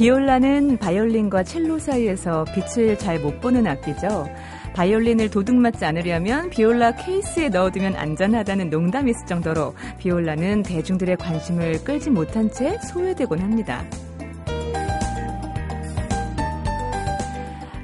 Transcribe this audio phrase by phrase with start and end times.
[0.00, 4.26] 비올라는 바이올린과 첼로 사이에서 빛을 잘 못 보는 악기죠.
[4.72, 12.08] 바이올린을 도둑 맞지 않으려면 비올라 케이스에 넣어두면 안전하다는 농담이 있을 정도로 비올라는 대중들의 관심을 끌지
[12.08, 13.84] 못한 채 소외되곤 합니다.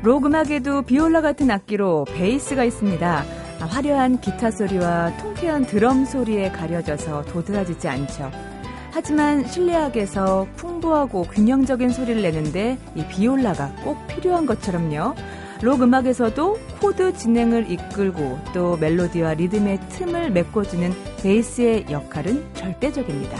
[0.02, 3.24] 록 음악에도 비올라 같은 악기로 베이스가 있습니다.
[3.58, 8.45] 화려한 기타 소리와 통쾌한 드럼 소리에 가려져서 도드라지지 않죠.
[8.96, 15.14] 하지만 실내악에서 풍부하고 균형적인 소리를 내는데 이 비올라가 꼭 필요한 것처럼요.
[15.60, 20.90] 록 음악에서도 코드 진행을 이끌고 또 멜로디와 리듬의 틈을 메꿔주는
[21.22, 23.36] 베이스의 역할은 절대적입니다.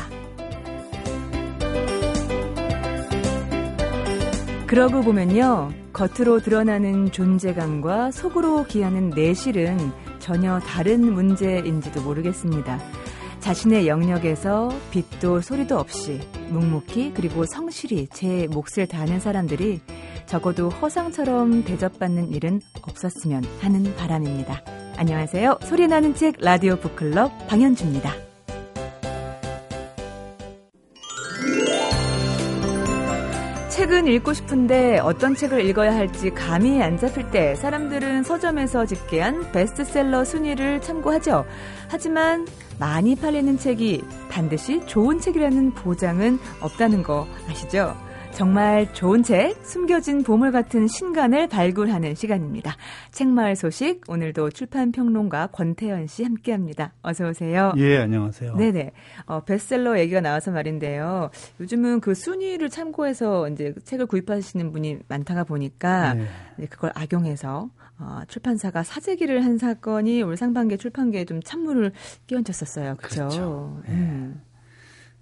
[4.66, 5.70] 그러고 보면요.
[5.94, 9.78] 겉으로 드러나는 존재감과 속으로 기하는 내실은
[10.18, 12.78] 전혀 다른 문제인지도 모르겠습니다.
[13.46, 19.80] 자신의 영역에서 빛도 소리도 없이 묵묵히 그리고 성실히 제 몫을 다하는 사람들이
[20.26, 24.62] 적어도 허상처럼 대접받는 일은 없었으면 하는 바람입니다.
[24.96, 25.58] 안녕하세요.
[25.62, 28.14] 소리나는 책 라디오 북클럽 방현주입니다.
[33.86, 40.24] 책은 읽고 싶은데 어떤 책을 읽어야 할지 감이 안 잡힐 때 사람들은 서점에서 집계한 베스트셀러
[40.24, 41.44] 순위를 참고하죠.
[41.88, 42.48] 하지만
[42.80, 47.96] 많이 팔리는 책이 반드시 좋은 책이라는 보장은 없다는 거 아시죠?
[48.36, 52.76] 정말 좋은 책, 숨겨진 보물 같은 신간을 발굴하는 시간입니다.
[53.10, 56.92] 책마을 소식, 오늘도 출판평론가 권태현 씨 함께 합니다.
[57.00, 57.72] 어서오세요.
[57.78, 58.56] 예, 안녕하세요.
[58.56, 58.92] 네네.
[59.24, 61.30] 어, 베스트셀러 얘기가 나와서 말인데요.
[61.60, 66.66] 요즘은 그 순위를 참고해서 이제 책을 구입하시는 분이 많다가 보니까 네.
[66.68, 71.92] 그걸 악용해서 어, 출판사가 사재기를 한 사건이 올 상반기 출판계에 좀 찬물을
[72.26, 72.96] 끼얹었었어요.
[72.96, 73.28] 그죠?
[73.28, 73.82] 그렇죠.
[73.86, 73.94] 네.
[73.94, 74.42] 음.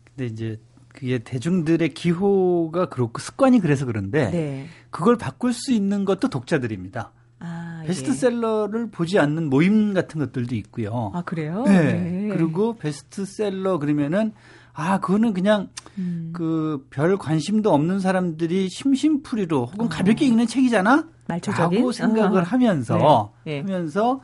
[0.05, 0.59] 근데 이제
[0.95, 4.67] 그게 대중들의 기호가 그렇고 습관이 그래서 그런데 네.
[4.91, 7.11] 그걸 바꿀 수 있는 것도 독자들입니다.
[7.41, 8.91] 아, 베스트셀러를 예.
[8.91, 11.11] 보지 않는 모임 같은 것들도 있고요.
[11.13, 11.65] 아 그래요?
[11.67, 11.93] 네.
[11.93, 12.29] 네.
[12.29, 14.33] 그리고 베스트셀러 그러면은
[14.73, 15.69] 아 그거는 그냥
[15.99, 16.31] 음.
[16.33, 19.89] 그별 관심도 없는 사람들이 심심풀이로 혹은 어.
[19.89, 21.09] 가볍게 읽는 책이잖아.
[21.27, 22.45] 말초적인 라고 생각을 어.
[22.45, 23.55] 하면서 네.
[23.55, 23.61] 네.
[23.61, 24.21] 하면서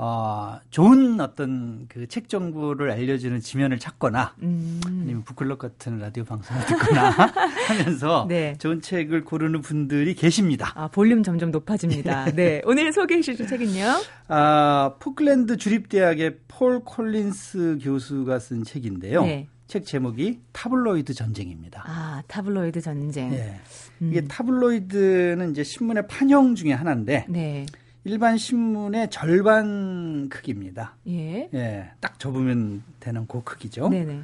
[0.00, 4.80] 어, 좋은 어떤 그 책 정보를 알려주는 지면을 찾거나 음.
[4.86, 7.10] 아니면 북클럽 같은 라디오 방송을 듣거나
[7.68, 8.56] 하면서 네.
[8.58, 10.72] 좋은 책을 고르는 분들이 계십니다.
[10.76, 12.26] 아, 볼륨 점점 높아집니다.
[12.26, 12.32] 네.
[12.36, 12.62] 네.
[12.64, 13.84] 오늘 소개해 주실 책은요?
[14.28, 19.22] 아, 포틀랜드 주립대학의 폴 콜린스 교수가 쓴 책인데요.
[19.22, 19.48] 네.
[19.66, 21.82] 책 제목이 타블로이드 전쟁입니다.
[21.86, 23.30] 아, 타블로이드 전쟁.
[23.32, 23.60] 네.
[24.00, 24.10] 음.
[24.10, 27.66] 이게 타블로이드는 이제 신문의 판형 중에 하나인데 네.
[28.08, 30.96] 일반 신문의 절반 크기입니다.
[31.08, 31.48] 예.
[31.52, 31.90] 예.
[32.00, 33.90] 딱 접으면 되는 그 크기죠.
[33.90, 34.22] 네네.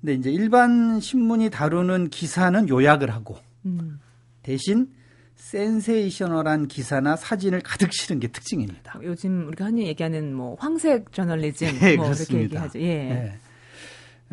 [0.00, 4.00] 근데 이제 일반 신문이 다루는 기사는 요약을 하고 음.
[4.42, 4.88] 대신
[5.36, 9.00] 센세이셔널한 기사나 사진을 가득 실은 게 특징입니다.
[9.02, 12.38] 요즘 우리가 흔히 얘기하는 뭐 황색 저널리즘 네, 뭐 그렇습니다.
[12.38, 12.80] 이렇게 얘기하죠.
[12.80, 12.84] 예.
[12.94, 13.38] 네.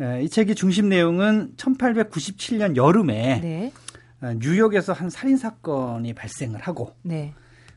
[0.02, 3.72] 예, 이 책의 중심 내용은 1897년 여름에 네.
[4.20, 7.32] 어, 뉴욕에서 한 살인 사건이 발생을 하고 네.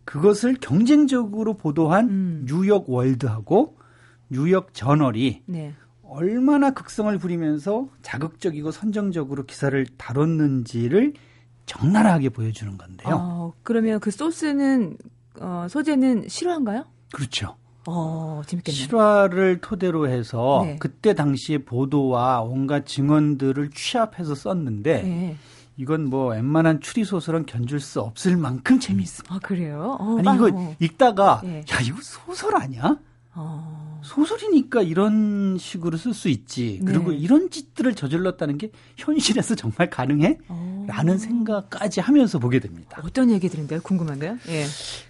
[0.05, 2.45] 그것을 경쟁적으로 보도한 음.
[2.47, 3.77] 뉴욕 월드하고
[4.29, 5.73] 뉴욕 저널이 네.
[6.01, 11.13] 얼마나 극성을 부리면서 자극적이고 선정적으로 기사를 다뤘는지를
[11.65, 13.15] 적나라하게 보여주는 건데요.
[13.15, 14.97] 어, 그러면 그 소스는
[15.39, 16.85] 어, 소재는 실화인가요?
[17.13, 17.55] 그렇죠.
[17.87, 18.83] 어, 재밌겠네요.
[18.83, 20.77] 실화를 토대로 해서 네.
[20.79, 25.35] 그때 당시의 보도와 온갖 증언들을 취합해서 썼는데 네.
[25.77, 29.33] 이건 뭐 웬만한 추리 소설은 견줄 수 없을 만큼 재미있습니다.
[29.33, 29.97] 아 그래요?
[29.99, 30.75] 어, 아니 이거 어.
[30.79, 31.63] 읽다가 네.
[31.71, 32.97] 야 이거 소설 아니야?
[33.35, 33.99] 어.
[34.03, 36.79] 소설이니까 이런 식으로 쓸 수 있지.
[36.83, 36.91] 네.
[36.91, 40.39] 그리고 이런 짓들을 저질렀다는 게 현실에서 정말 가능해?
[40.49, 40.85] 어.
[40.87, 43.01] 라는 생각까지 하면서 보게 됩니다.
[43.03, 43.81] 어떤 얘기들인데요?
[43.81, 44.37] 궁금한데요?
[44.49, 44.65] 예.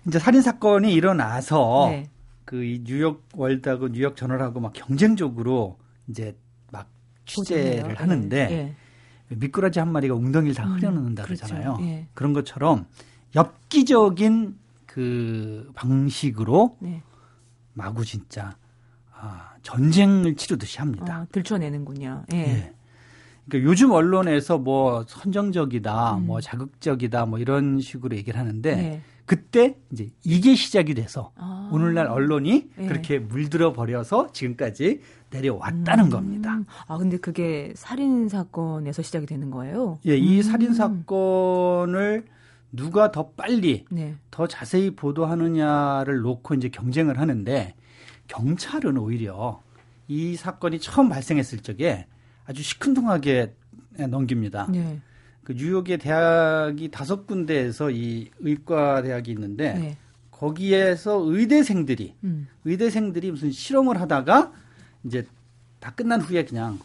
[0.07, 2.09] 이제 살인 사건이 일어나서 네.
[2.45, 6.37] 그이 뉴욕 월드하고 뉴욕 저널하고 막 경쟁적으로 이제
[6.71, 6.87] 막
[7.25, 8.75] 취재를 하는데 네.
[9.37, 11.75] 미꾸라지 한 마리가 웅덩이를 다 음, 흐려놓는다 음, 그러잖아요.
[11.75, 11.83] 그렇죠.
[11.83, 12.07] 예.
[12.13, 12.85] 그런 것처럼
[13.35, 17.01] 엽기적인 그 방식으로 네.
[17.73, 18.55] 마구 진짜
[19.11, 21.15] 아, 전쟁을 치르듯이 합니다.
[21.15, 22.25] 아, 들춰내는군요.
[22.33, 22.37] 예.
[22.37, 22.73] 예.
[23.47, 26.25] 그러니까 요즘 언론에서 뭐 선정적이다, 음.
[26.27, 29.01] 뭐 자극적이다, 뭐 이런 식으로 얘기를 하는데 네.
[29.25, 31.69] 그때 이제 이게 시작이 돼서 아.
[31.71, 32.87] 오늘날 언론이 네.
[32.87, 35.01] 그렇게 물들어 버려서 지금까지
[35.33, 36.09] 내려왔다는 음.
[36.09, 36.59] 겁니다.
[36.87, 39.99] 아 근데 그게 살인 사건에서 시작이 되는 거예요?
[40.05, 40.41] 예, 이 음.
[40.43, 42.25] 살인 사건을
[42.71, 44.15] 누가 더 빨리 네.
[44.31, 47.75] 더 자세히 보도하느냐를 놓고 이제 경쟁을 하는데
[48.27, 49.61] 경찰은 오히려
[50.07, 52.07] 이 사건이 처음 발생했을 적에
[52.45, 53.53] 아주 시큰둥하게
[54.09, 54.67] 넘깁니다.
[54.71, 54.99] 네.
[55.43, 59.97] 그 뉴욕의 대학이 다섯 군데에서 이 의과 대학이 있는데 네.
[60.31, 62.47] 거기에서 의대생들이 음.
[62.65, 64.51] 의대생들이 무슨 실험을 하다가
[65.03, 65.25] 이제
[65.79, 66.79] 다 끝난 후에 그냥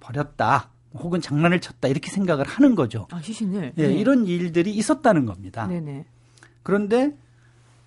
[0.00, 0.70] 버렸다.
[0.94, 3.06] 혹은 장난을 쳤다 이렇게 생각을 하는 거죠.
[3.10, 3.74] 아, 시신을.
[3.76, 3.94] 예, 네.
[3.94, 5.66] 이런 일들이 있었다는 겁니다.
[5.66, 6.04] 네네.
[6.62, 7.16] 그런데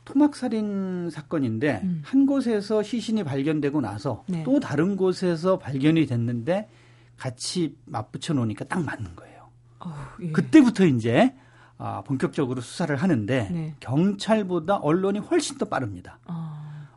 [0.05, 2.01] 토막 살인 사건인데 음.
[2.05, 4.43] 한 곳에서 시신이 발견되고 나서 네.
[4.43, 6.69] 또 다른 곳에서 발견이 됐는데
[7.17, 9.49] 같이 맞붙여 놓으니까 딱 맞는 거예요.
[9.79, 10.31] 어, 예.
[10.31, 11.33] 그때부터 이제
[11.77, 13.75] 아, 본격적으로 수사를 하는데 네.
[13.79, 16.19] 경찰보다 언론이 훨씬 더 빠릅니다.
[16.25, 16.52] 어.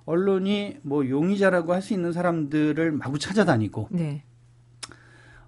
[0.06, 4.22] 언론이 뭐 용의자라고 할 수 있는 사람들을 마구 찾아다니고 네.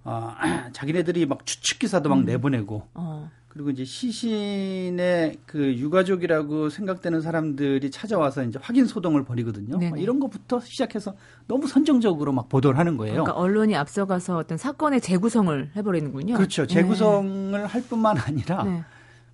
[0.04, 0.32] 어,
[0.72, 2.24] 자기네들이 막 추측 기사도 막 음.
[2.24, 3.30] 내보내고 어.
[3.48, 9.80] 그리고 이제 시신의 그 유가족이라고 생각되는 사람들이 찾아와서 이제 확인 소동을 벌이거든요.
[9.96, 11.16] 이런 것부터 시작해서
[11.48, 13.14] 너무 선정적으로 막 보도를 하는 거예요.
[13.14, 16.34] 그러니까 언론이 앞서가서 어떤 사건의 재구성을 해버리는군요.
[16.34, 16.66] 그렇죠.
[16.66, 17.64] 재구성을 네.
[17.66, 18.84] 할 뿐만 아니라 네.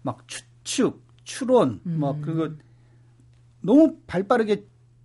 [0.03, 1.97] 막 추측, 추론, 음.
[1.99, 2.51] 뭐 그거
[3.61, 4.65] 너무 발빠르게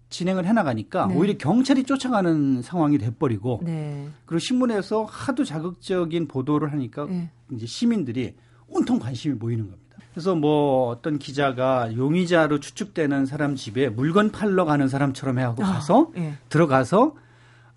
[0.10, 1.16] 진행을 해나가니까 네.
[1.16, 4.10] 오히려 경찰이 쫓아가는 상황이 돼버리고 네.
[4.26, 7.30] 그리고 신문에서 하도 자극적인 보도를 하니까 네.
[7.52, 8.36] 이제 시민들이
[8.68, 9.98] 온통 관심이 모이는 겁니다.
[10.14, 16.12] 그래서 뭐 어떤 기자가 용의자로 추측되는 사람 집에 물건 팔러 가는 사람처럼 해하고 아, 가서
[16.18, 16.34] 예.
[16.50, 17.16] 들어가서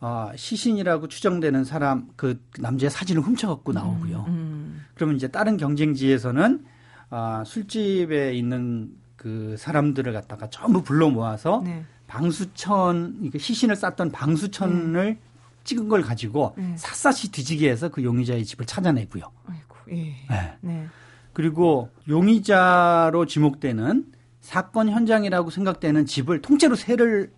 [0.00, 4.24] 어, 시신이라고 추정되는 사람 그 남자의 사진을 훔쳐갖고 나오고요.
[4.26, 4.84] 음, 음.
[4.94, 6.64] 그러면 이제 다른 경쟁지에서는
[7.10, 11.84] 아, 술집에 있는 그 사람들을 갖다가 전부 불러 모아서 네.
[12.12, 15.18] 방수천 시신을 쌌던 방수천을 네.
[15.64, 16.74] 찍은 걸 가지고 네.
[16.76, 19.22] 샅샅이 뒤지게 해서 그 용의자의 집을 찾아내고요.
[19.46, 19.94] 아이고, 예.
[20.28, 20.56] 네.
[20.60, 20.86] 네.
[21.32, 24.12] 그리고 용의자로 지목되는
[24.42, 27.32] 사건 현장이라고 생각되는 집을 통째로 세를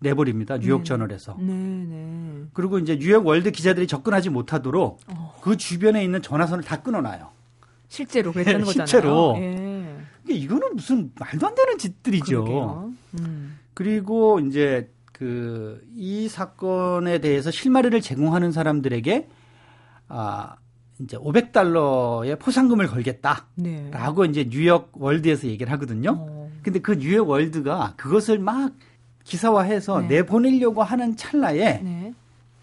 [0.00, 0.58] 내버립니다.
[0.58, 0.84] 뉴욕 네.
[0.84, 1.38] 저널에서.
[1.40, 2.44] 네, 네.
[2.52, 5.38] 그리고 이제 뉴욕 월드 기자들이 접근하지 못하도록 어.
[5.40, 7.30] 그 주변에 있는 전화선을 다 끊어놔요.
[7.88, 8.86] 실제로 그랬다는 네, 거잖아요.
[8.86, 9.36] 실제로.
[9.38, 9.96] 예.
[10.28, 12.92] 이거는 무슨 말도 안 되는 짓들이죠.
[13.20, 13.58] 음.
[13.76, 19.28] 그리고 이제 그 이 사건에 대해서 실마리를 제공하는 사람들에게
[20.08, 20.56] 아
[21.00, 24.30] 이제 500달러의 포상금을 걸겠다라고 네.
[24.30, 26.14] 이제 뉴욕 월드에서 얘기를 하거든요.
[26.18, 26.50] 어.
[26.62, 28.72] 근데 그 뉴욕 월드가 그것을 막
[29.24, 30.08] 기사화해서 네.
[30.08, 32.14] 내보내려고 하는 찰나에 네.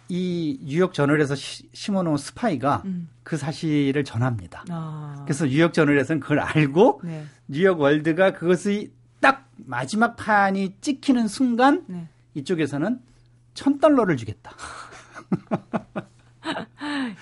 [0.10, 3.10] 이 뉴욕 저널에서 심어놓은 스파이가 음.
[3.24, 4.64] 그 사실을 전합니다.
[4.70, 5.22] 아.
[5.26, 7.26] 그래서 뉴욕 저널에서는 그걸 알고 네.
[7.48, 8.92] 뉴욕 월드가 그것이
[9.24, 12.10] 딱 마지막 판이 찍히는 순간 네.
[12.34, 13.00] 이쪽에서는
[13.54, 14.52] 천 달러를 주겠다.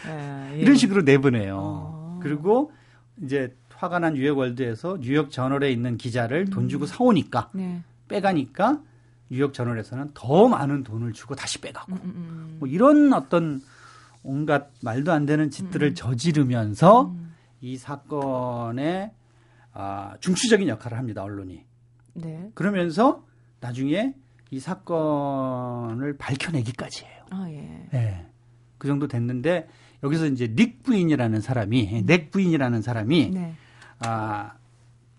[0.08, 0.60] 예, 예.
[0.60, 1.58] 이런 식으로 내보내요.
[1.60, 2.20] 어.
[2.24, 2.72] 그리고
[3.22, 6.50] 이제 화가 난 뉴욕 월드에서 뉴욕 저널에 있는 기자를 음.
[6.50, 7.84] 돈 주고 사오니까 네.
[8.08, 8.82] 빼가니까
[9.30, 12.56] 뉴욕 저널에서는 더 많은 돈을 주고 다시 빼가고 음, 음, 음.
[12.60, 13.62] 뭐 이런 어떤
[14.24, 15.96] 온갖 말도 안 되는 짓들을 음.
[15.96, 17.36] 저지르면서 음.
[17.62, 19.14] 이 사건에
[19.72, 21.70] 아, 중추적인 역할을 합니다 언론이.
[22.14, 22.50] 네.
[22.54, 23.26] 그러면서
[23.60, 24.14] 나중에
[24.50, 27.24] 이 사건을 밝혀내기까지 해요.
[27.30, 27.88] 아, 예.
[27.92, 28.26] 네.
[28.78, 29.68] 그 정도 됐는데
[30.04, 33.56] 여기서 이제 닉 부인이라는 사람이 넥 부인이라는 사람이 네.
[34.00, 34.54] 아,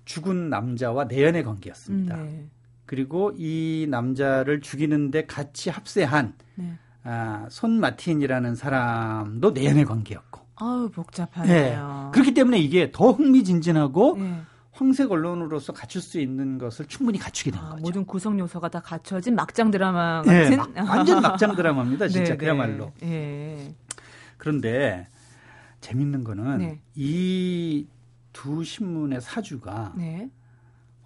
[0.05, 2.17] 죽은 남자와 내연의 관계였습니다.
[2.17, 2.47] 네.
[2.85, 6.79] 그리고 이 남자를 죽이는데 같이 합세한 네.
[7.05, 10.43] 아, 손 마틴이라는 사람도 내연의 관계였고.
[10.57, 11.55] 아우 복잡하네요.
[11.55, 12.11] 네.
[12.13, 14.43] 그렇기 때문에 이게 더 흥미진진하고 네.
[14.73, 17.83] 황색 언론으로서 갖출 수 있는 것을 충분히 갖추게 된 아, 거죠.
[17.83, 20.75] 모든 구성 요소가 다 갖춰진 막장 드라마 네, 같은.
[20.75, 22.37] 네, 완전 막장 드라마입니다, 진짜 네, 네.
[22.39, 22.93] 그야말로.
[23.01, 23.75] 네.
[24.39, 25.07] 그런데
[25.81, 26.81] 재밌는 거는 네.
[26.95, 30.31] 이두 신문의 사주가 네.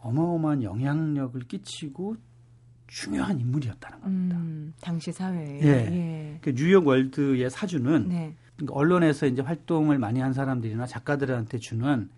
[0.00, 2.16] 어마어마한 영향력을 끼치고
[2.86, 4.36] 중요한 인물이었다는 겁니다.
[4.36, 5.60] 음, 당시 사회에.
[5.62, 5.66] 예.
[5.66, 6.38] 예.
[6.40, 8.36] 그 뉴욕 월드의 사주는 네.
[8.54, 12.08] 그러니까 언론에서 이제 활동을 많이 한 사람들이나 작가들한테 주는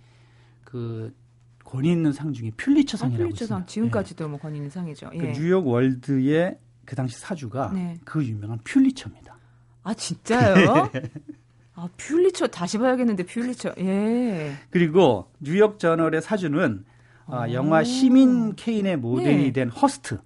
[0.64, 1.14] 그
[1.68, 4.28] 권위 있는 상 중에 퓰리처상이라고 아, 퓰리처상 지금까지도 예.
[4.28, 5.10] 뭐 권위 있는 상이죠.
[5.10, 5.32] 그 예.
[5.32, 7.98] 그 뉴욕 월드의 그 당시 사주가 네.
[8.06, 9.36] 그 유명한 퓰리처입니다.
[9.82, 10.90] 아 진짜요?
[11.76, 13.74] 아 퓰리처 다시 봐야겠는데 퓰리처.
[13.80, 14.54] 예.
[14.70, 16.86] 그리고 뉴욕 저널의 사주는
[17.26, 19.52] 아, 영화 시민 케인의 모델이 네.
[19.52, 20.18] 된 허스트.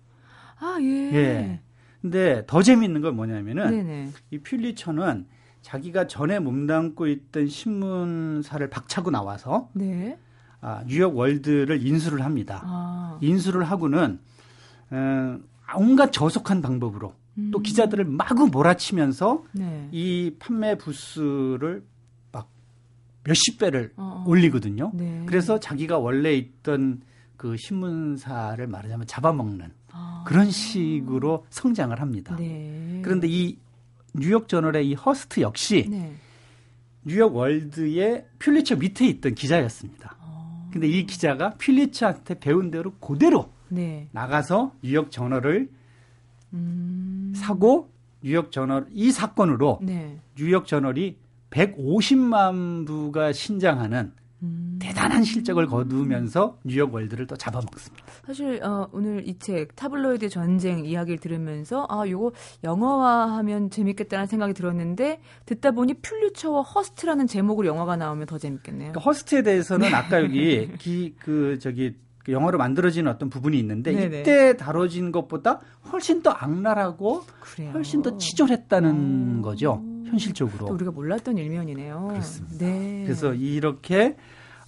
[0.61, 0.87] 아, 예.
[0.87, 1.61] 예.
[2.01, 4.11] 근데 더 재밌는 건 뭐냐면은 네네.
[4.31, 5.27] 이 퓰리처는
[5.63, 10.17] 자기가 전에 몸담고 있던 신문사를 박차고 나와서 네.
[10.63, 12.63] 아, 뉴욕 월드를 인수를 합니다.
[12.65, 13.19] 아.
[13.21, 14.19] 인수를 하고는
[14.91, 15.39] 어,
[15.77, 17.51] 온갖 저속한 방법으로 음.
[17.53, 19.89] 또 기자들을 마구 몰아치면서 네.
[19.93, 21.85] 이 판매 부수를
[23.25, 24.29] 몇십 배를 어, 어.
[24.29, 24.91] 올리거든요.
[24.95, 25.23] 네.
[25.27, 27.03] 그래서 자기가 원래 있던
[27.37, 30.25] 그 신문사를 말하자면 잡아먹는 아.
[30.27, 32.37] 그런 식으로 성장을 합니다.
[32.37, 33.01] 네.
[33.05, 33.59] 그런데 이
[34.15, 36.15] 뉴욕 저널의 이 허스트 역시 네.
[37.05, 40.17] 뉴욕 월드의 퓰리처 밑에 있던 기자였습니다.
[40.21, 40.42] 어.
[40.73, 44.09] 근데 이 기자가 퓰리처한테 배운 대로 그대로 네.
[44.13, 45.69] 나가서 뉴욕 저널을
[46.55, 47.33] 음...
[47.37, 47.91] 사고
[48.23, 50.19] 뉴욕 저널 이 사건으로 네.
[50.37, 51.17] 뉴욕 저널이
[51.51, 54.79] 150만 부가 신장하는 음.
[54.81, 58.05] 대단한 실적을 거두면서 뉴욕 월드를 또 잡아먹습니다.
[58.27, 62.33] 사실 어, 오늘 이 책 타블로이드 전쟁 이야기를 들으면서 아 이거
[62.65, 68.93] 영화화하면 재밌겠다는 생각이 들었는데 듣다 보니 퓰리처와 허스트라는 제목으로 영화가 나오면 더 재밌겠네요.
[68.93, 74.21] 그러니까 허스트에 대해서는 아까 여기 기, 그 저기 그 영화로 만들어진 어떤 부분이 있는데 네네.
[74.21, 77.71] 이때 다뤄진 것보다 훨씬 더 악랄하고 그래요.
[77.73, 79.43] 훨씬 더 치졸했다는 오.
[79.43, 79.83] 거죠.
[80.13, 80.67] 현실적으로.
[80.67, 82.09] 또 우리가 몰랐던 일면이네요.
[82.11, 82.59] 그렇습니다.
[82.59, 83.03] 네.
[83.05, 84.17] 그래서 이렇게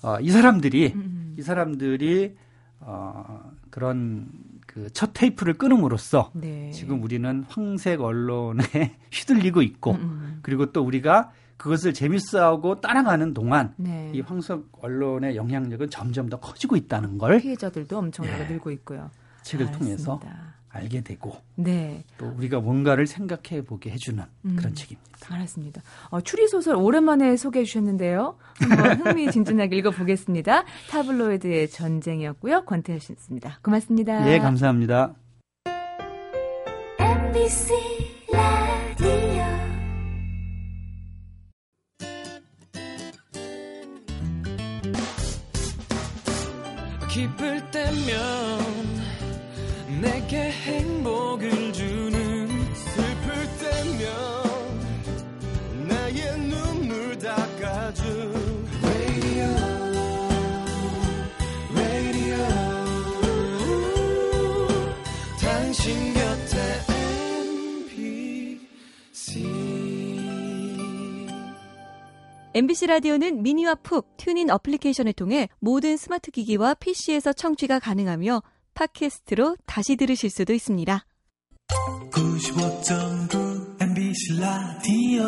[0.03, 1.01] 어, 이 사람들이 음.
[1.01, 1.35] 음.
[1.39, 2.37] 이 사람들이
[2.81, 4.29] 어, 그런
[4.67, 6.71] 그 첫 테이프를 끊음으로써 네.
[6.73, 8.65] 지금 우리는 황색 언론에
[9.13, 10.39] 휘둘리고 있고 음, 음.
[10.43, 14.11] 그리고 또 우리가 그것을 재밌어하고 따라가는 동안 네.
[14.13, 19.11] 이 황석 언론의 영향력은 점점 더 커지고 있다는 걸 피해자들도 엄청나게 예, 늘고 있고요.
[19.45, 19.79] 책을 알겠습니다.
[20.05, 20.21] 통해서
[20.75, 22.04] 알게 되고 네.
[22.19, 25.11] 또 우리가 뭔가를 생각해 보게 해주는 음, 그런 책입니다.
[25.31, 25.83] 알았습니다.
[26.11, 28.37] 어, 추리 소설 오랜만에 소개해 주셨는데요.
[28.59, 30.64] 한번 흥미진진하게 읽어보겠습니다.
[30.90, 32.64] 타블로이드의 전쟁이었고요.
[32.64, 33.61] 권태현 씨였습니다.
[33.62, 34.31] 고맙습니다.
[34.33, 35.14] 예, 감사합니다.
[36.99, 37.94] MBC
[72.57, 78.45] MBC 라디오는 미니와 푹 튜닝 어플리케이션을 통해 모든 스마트 기기와 PC에서 청취가 가능하며
[78.75, 81.05] 팟캐스트로 다시 들으실 수도 있습니다.
[82.13, 85.25] 95.9 MBC 라디오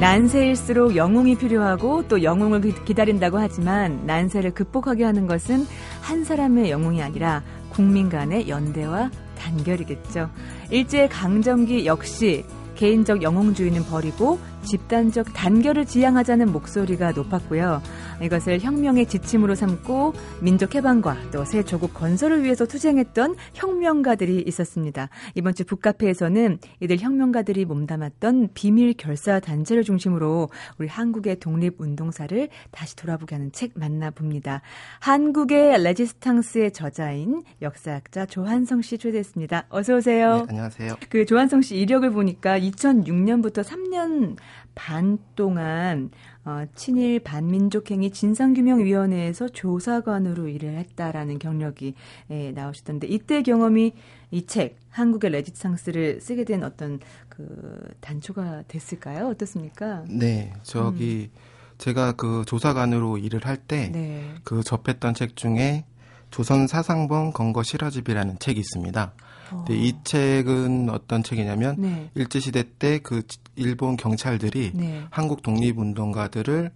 [0.00, 5.64] 난세일수록 영웅이 필요하고 또 영웅을 기다린다고 하지만 난세를 극복하게 하는 것은
[6.02, 10.30] 한 사람의 영웅이 아니라 국민 간의 연대와 단결이겠죠.
[10.70, 12.44] 일제 강점기 역시
[12.76, 17.80] 개인적 영웅주의는 버리고 집단적 단결을 지향하자는 목소리가 높았고요.
[18.22, 25.08] 이것을 혁명의 지침으로 삼고 민족 해방과 또 새 조국 건설을 위해서 투쟁했던 혁명가들이 있었습니다.
[25.36, 32.96] 이번 주 북카페에서는 이들 혁명가들이 몸담았던 비밀 결사 단체를 중심으로 우리 한국의 독립 운동사를 다시
[32.96, 34.60] 돌아보게 하는 책 만나봅니다.
[34.98, 39.66] 한국의 레지스탕스의 저자인 역사학자 조한성 씨 초대했습니다.
[39.68, 40.38] 어서 오세요.
[40.38, 40.96] 네, 안녕하세요.
[41.08, 44.36] 그 조한성 씨 이력을 보니까 2006년부터 3년
[44.76, 46.10] 반 동안
[46.44, 51.94] 어, 친일 반민족행위 진상규명위원회에서 조사관으로 일을 했다라는 경력이
[52.30, 53.94] 예, 나오시던데 이때 경험이
[54.30, 59.28] 이 책 한국의 레지상스를 쓰게 된 어떤 그 단초가 됐을까요?
[59.28, 60.04] 어떻습니까?
[60.08, 61.40] 네, 저기 음.
[61.78, 64.34] 제가 그 조사관으로 일을 할 때그 네.
[64.44, 65.84] 그 접했던 책 중에
[66.30, 69.12] 조선 사상본 건거 실화집이라는 책이 있습니다.
[69.48, 72.10] 근데 이 책은 어떤 책이냐면 네.
[72.14, 73.22] 일제 시대 때 그
[73.56, 75.04] 일본 경찰들이 네.
[75.10, 76.70] 한국 독립운동가들을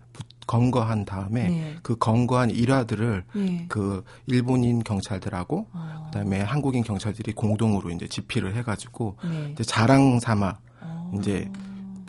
[0.46, 1.76] 검거한 다음에 네.
[1.82, 3.66] 그 검거한 일화들을 네.
[3.68, 6.02] 그 일본인 경찰들하고 어.
[6.06, 9.50] 그다음에 한국인 경찰들이 공동으로 이제 집필을 해가지고 네.
[9.52, 11.12] 이제 자랑 삼아 어.
[11.18, 11.50] 이제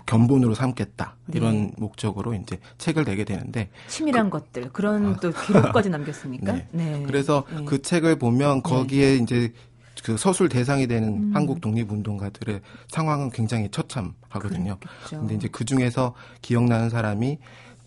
[0.07, 1.37] 견본으로 삼겠다 네.
[1.37, 5.17] 이런 목적으로 이제 책을 내게 되는데 치밀한 그, 것들 그런 아.
[5.17, 6.51] 또 기록까지 남겼습니까?
[6.53, 6.67] 네.
[6.71, 7.03] 네.
[7.05, 7.65] 그래서 네.
[7.65, 9.53] 그 책을 보면 거기에 이제
[10.03, 11.31] 그 서술 대상이 되는 음.
[11.33, 14.77] 한국 독립운동가들의 상황은 굉장히 처참하거든요.
[14.79, 15.19] 그렇겠죠.
[15.19, 17.37] 근데 이제 그 중에서 기억나는 사람이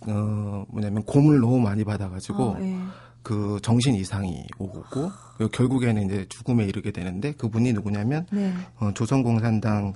[0.06, 2.76] 어 뭐냐면 고문을 너무 많이 받아가지고 어, 예.
[3.23, 4.84] 그 정신 이상이 오고
[5.50, 8.52] 결국에는 이제 죽음에 이르게 되는데 그분이 누구냐면 네.
[8.78, 9.94] 어, 조선공산당의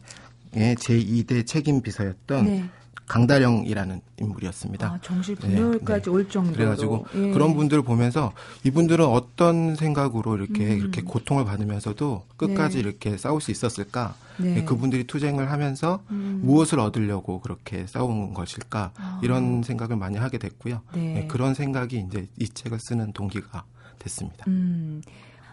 [0.50, 2.70] 제2대 책임 비서였던 네.
[3.08, 4.86] 강다령이라는 인물이었습니다.
[4.86, 6.10] 아, 정실 분열까지 네, 네.
[6.10, 6.56] 올 정도로.
[6.56, 7.30] 그래가지고 예.
[7.30, 8.32] 그런 분들 을 보면서
[8.64, 10.78] 이분들은 어떤 생각으로 이렇게 음.
[10.78, 12.80] 이렇게 고통을 받으면서도 끝까지 네.
[12.80, 14.14] 이렇게 싸울 수 있었을까?
[14.38, 14.56] 네.
[14.56, 14.64] 네.
[14.64, 16.40] 그분들이 투쟁을 하면서 음.
[16.44, 18.92] 무엇을 얻으려고 그렇게 싸우는 것일까?
[18.96, 19.20] 아.
[19.22, 20.82] 이런 생각을 많이 하게 됐고요.
[20.94, 21.26] 네.
[21.28, 23.64] 그런 생각이 이제 이 책을 쓰는 동기가
[23.98, 24.44] 됐습니다.
[24.48, 25.02] 음.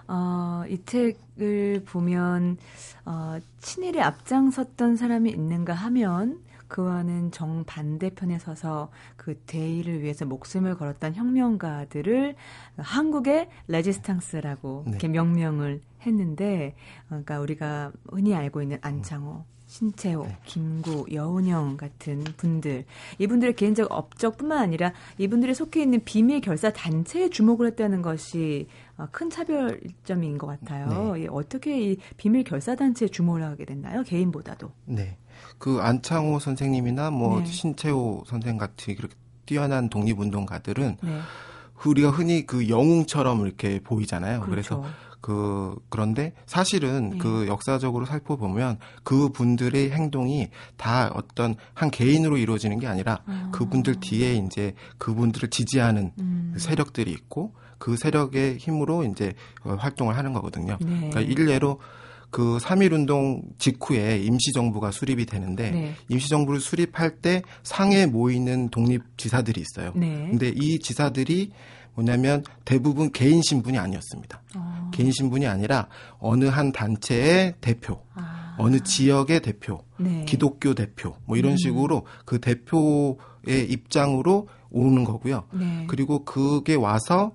[0.07, 2.57] 어, 이 책을 보면
[3.05, 12.35] 어, 친일에 앞장섰던 사람이 있는가 하면 그와는 정반대편에 서서 그 대의를 위해서 목숨을 걸었던 혁명가들을
[12.77, 14.91] 한국의 레지스탕스라고 네.
[14.91, 16.75] 이렇게 명명을 했는데
[17.07, 20.37] 그러니까 우리가 흔히 알고 있는 안창호 신채호, 네.
[20.45, 22.85] 김구, 여운형 같은 분들
[23.17, 28.67] 이분들의 개인적 업적뿐만 아니라 이분들이 속해 있는 비밀 결사 단체에 주목을 했다는 것이
[28.97, 31.13] 어, 큰 차별점인 것 같아요.
[31.15, 31.27] 네.
[31.29, 34.03] 어떻게 이 비밀 결사 단체에 주목을 하게 됐나요?
[34.03, 34.71] 개인보다도.
[34.85, 35.17] 네.
[35.57, 37.45] 그 안창호 선생님이나 뭐 네.
[37.45, 41.19] 신채호 선생 같이 그렇게 뛰어난 독립운동가들은 네.
[41.85, 44.41] 우리가 흔히 그 영웅처럼 이렇게 보이잖아요.
[44.41, 44.81] 그렇죠.
[44.81, 44.85] 그래서
[45.21, 47.17] 그 그런데 사실은 네.
[47.17, 53.49] 그 역사적으로 살펴보면 그 분들의 행동이 다 어떤 한 개인으로 이루어지는 게 아니라 아.
[53.51, 56.53] 그분들 뒤에 이제 그분들을 지지하는 음.
[56.57, 59.33] 세력들이 있고 그 세력의 힘으로 이제
[59.63, 60.77] 활동을 하는 거거든요.
[60.79, 61.09] 네.
[61.09, 61.79] 그러니까 일례로
[62.35, 65.95] 그 3.1운동 직후에 임시정부가 수립이 되는데 네.
[66.09, 69.93] 임시정부를 수립할 때 상에 모이는 독립지사들이 있어요.
[69.95, 70.27] 네.
[70.31, 71.51] 근데 이 지사들이
[71.93, 74.41] 뭐냐면 대부분 개인 신분이 아니었습니다.
[74.57, 74.91] 어.
[74.93, 75.87] 개인 신분이 아니라
[76.19, 78.57] 어느 한 단체의 대표, 아.
[78.59, 80.25] 어느 지역의 대표, 네.
[80.25, 81.57] 기독교 대표, 뭐 이런 음.
[81.57, 83.15] 식으로 그 대표의
[83.69, 85.45] 입장으로 오는 거고요.
[85.53, 85.85] 네.
[85.87, 87.31] 그리고 그게 와서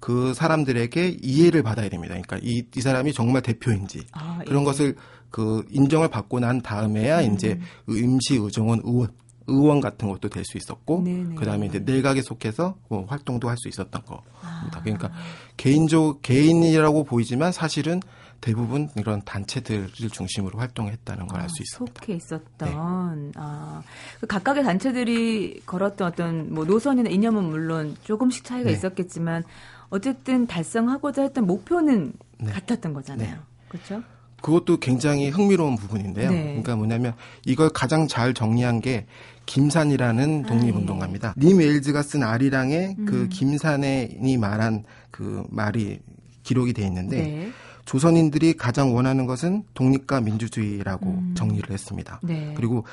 [0.00, 2.14] 그 사람들에게 이해를 받아야 됩니다.
[2.14, 4.64] 그러니까 이, 이 사람이 정말 대표인지 아, 그런 예.
[4.64, 4.96] 것을
[5.30, 7.34] 그 인정을 받고 난 다음에야 음.
[7.34, 9.08] 이제 임시 의정원 의원
[9.50, 11.34] 의원 같은 것도 될 수 있었고 네네.
[11.34, 14.30] 그다음에 이제 내각에 속해서 뭐 활동도 할 수 있었던 겁니다.
[14.42, 14.80] 아.
[14.82, 15.10] 그러니까
[15.56, 18.00] 개인적 개인이라고 보이지만 사실은
[18.40, 22.00] 대부분 이런 단체들을 중심으로 활동했다는 걸 알수 아, 있습니다.
[22.00, 23.32] 속해 있었던 네.
[23.36, 23.82] 아,
[24.20, 28.76] 그 각각의 단체들이 걸었던 어떤 뭐 노선이나 이념은 물론 조금씩 차이가 네.
[28.76, 29.44] 있었겠지만
[29.90, 32.52] 어쨌든 달성하고자 했던 목표는 네.
[32.52, 33.34] 같았던 거잖아요.
[33.34, 33.40] 네.
[33.68, 34.02] 그렇죠?
[34.40, 36.30] 그것도 굉장히 흥미로운 부분인데요.
[36.30, 36.42] 네.
[36.44, 37.14] 그러니까 뭐냐면
[37.44, 39.06] 이걸 가장 잘 정리한 게
[39.46, 41.30] 김산이라는 독립운동가입니다.
[41.30, 41.46] 아, 예.
[41.46, 43.06] 님 웨일즈가 쓴 아리랑의 그 음.
[43.06, 46.00] 그 김산이 말한 그 말이
[46.42, 47.52] 기록이 돼 있는데 네.
[47.84, 51.34] 조선인들이 가장 원하는 것은 독립과 민주주의라고 음.
[51.36, 52.20] 정리를 했습니다.
[52.22, 52.52] 네.
[52.56, 52.84] 그리고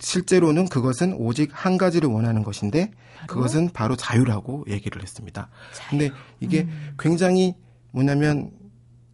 [0.00, 2.90] 실제로는 그것은 오직 한 가지를 원하는 것인데?
[3.26, 5.48] 그것은 바로 자유라고 얘기를 했습니다.
[5.72, 5.90] 자유.
[5.90, 6.10] 근데
[6.40, 6.94] 이게 음.
[6.98, 7.54] 굉장히
[7.90, 8.50] 뭐냐면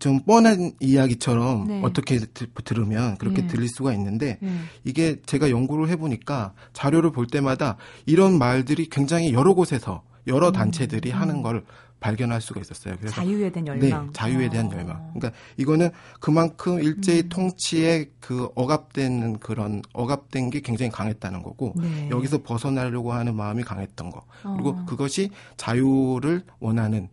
[0.00, 1.80] 좀 뻔한 이야기처럼 네.
[1.84, 2.18] 어떻게
[2.64, 3.46] 들으면 그렇게 네.
[3.48, 4.50] 들릴 수가 있는데 네.
[4.84, 10.52] 이게 제가 연구를 해보니까 자료를 볼 때마다 이런 말들이 굉장히 여러 곳에서 여러 음.
[10.52, 11.16] 단체들이 음.
[11.16, 11.64] 하는 걸
[12.00, 12.96] 발견할 수가 있었어요.
[12.98, 14.06] 그래서 자유에 대한 네, 열망.
[14.06, 14.76] 네, 자유에 대한 어.
[14.76, 15.12] 열망.
[15.12, 17.28] 그러니까 이거는 그만큼 일제의 음.
[17.28, 22.08] 통치에 그 억압되는 그런 억압된 게 굉장히 강했다는 거고 네.
[22.10, 24.24] 여기서 벗어나려고 하는 마음이 강했던 거.
[24.42, 24.84] 그리고 어.
[24.86, 27.08] 그것이 자유를 원하는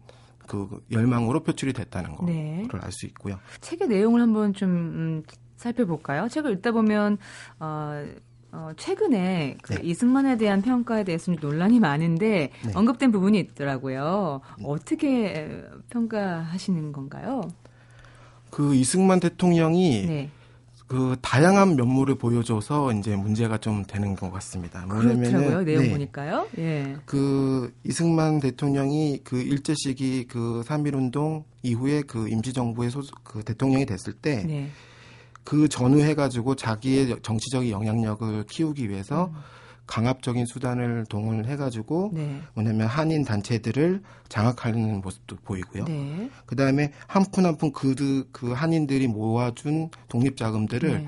[0.47, 2.67] 그 열망으로 표출이 됐다는 거를 네.
[2.71, 3.37] 알수 있고요.
[3.59, 5.23] 책의 내용을 한번 좀 음,
[5.57, 6.29] 살펴볼까요?
[6.29, 7.17] 책을 읽다 보면
[7.59, 8.05] 어,
[8.51, 9.81] 어, 최근에 그 네.
[9.83, 12.71] 이승만에 대한 평가에 대해서 는 논란이 많은데 네.
[12.73, 14.41] 언급된 부분이 있더라고요.
[14.57, 14.63] 네.
[14.65, 17.41] 어떻게 평가하시는 건가요?
[18.49, 20.29] 그 이승만 대통령이 네.
[20.87, 24.85] 그 다양한 면모를 보여줘서 이제 문제가 좀 되는 것 같습니다.
[24.85, 25.91] 뭐냐면은 내용 네.
[25.91, 26.47] 보니까요.
[26.59, 26.95] 예.
[27.05, 33.85] 그 이승만 대통령이 그 일제 시기 그 3.1운동 이후에 그 임시 정부의 소, 그 대통령이
[33.85, 34.69] 됐을 때 네.
[35.47, 39.39] 그 전후 해 가지고 자기의 정치적인 영향력을 키우기 위해서 음.
[39.85, 42.41] 강압적인 수단을 동원해 가지고 네.
[42.53, 45.85] 뭐냐면 한인 단체들을 장악하는 모습도 보이고요.
[45.85, 46.29] 네.
[46.45, 47.95] 그다음에 한 푼 한 푼 그
[48.33, 51.07] 그 한인들이 모아준 독립 자금들을 네.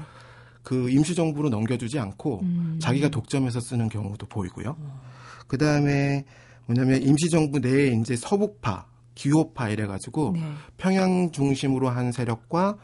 [0.63, 2.80] 그 임시정부로 넘겨주지 않고 음.
[2.82, 4.78] 자기가 독점해서 쓰는 경우도 보이고요.
[4.80, 5.02] 어.
[5.47, 6.23] 그다음에
[6.65, 10.43] 뭐냐면 임시정부 내에 이제 서북파, 기호파 이래가지고 네.
[10.78, 12.78] 평양 중심으로 한 세력과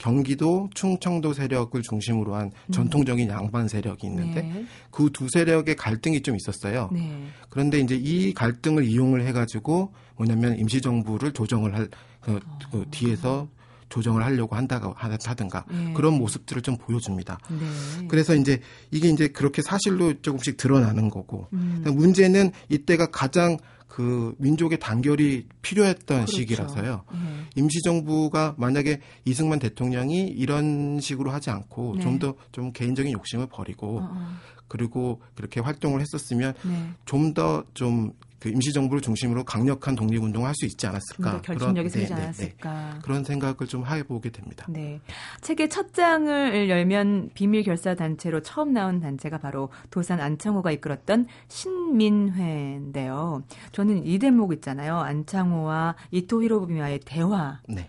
[0.00, 2.72] 경기도 충청도 세력을 중심으로 한 음.
[2.72, 4.66] 전통적인 양반 세력이 있는데 네.
[4.90, 6.88] 그두 세력의 갈등이 좀 있었어요.
[6.90, 7.26] 네.
[7.50, 11.88] 그런데 이제 이 갈등을 이용을 해가지고 뭐냐면 임시정부를 조정을 할
[12.20, 12.40] 그,
[12.72, 13.48] 그 뒤에서
[13.90, 15.92] 조정을 하려고 한다가 하든가 네.
[15.92, 17.38] 그런 모습들을 좀 보여줍니다.
[17.50, 18.06] 네.
[18.08, 18.60] 그래서 이제
[18.90, 21.84] 이게 이제 그렇게 사실로 조금씩 드러나는 거고 음.
[21.84, 23.58] 문제는 이때가 가장
[23.90, 26.36] 그 민족의 단결이 필요했던 그렇죠.
[26.36, 27.02] 시기라서요.
[27.12, 27.18] 네.
[27.56, 32.02] 임시정부가 만약에 이승만 대통령이 이런 식으로 하지 않고 네.
[32.02, 34.28] 좀더 좀 개인적인 욕심을 버리고 어, 어.
[34.68, 36.90] 그리고 그렇게 활동을 했었으면 네.
[37.04, 41.42] 좀더좀 그 임시정부를 중심으로 강력한 독립운동을 할 수 있지 않았을까.
[41.42, 42.74] 결심력이 그런, 생기지 네, 않았을까.
[42.74, 42.98] 네, 네.
[43.02, 44.66] 그런 생각을 좀 해보게 됩니다.
[44.68, 45.00] 네.
[45.42, 53.44] 책의 첫 장을 열면 비밀 결사 단체로 처음 나온 단체가 바로 도산 안창호가 이끌었던 신민회인데요.
[53.72, 54.98] 저는 이 대목 있잖아요.
[54.98, 57.88] 안창호와 이토 히로부미와의 대화 네.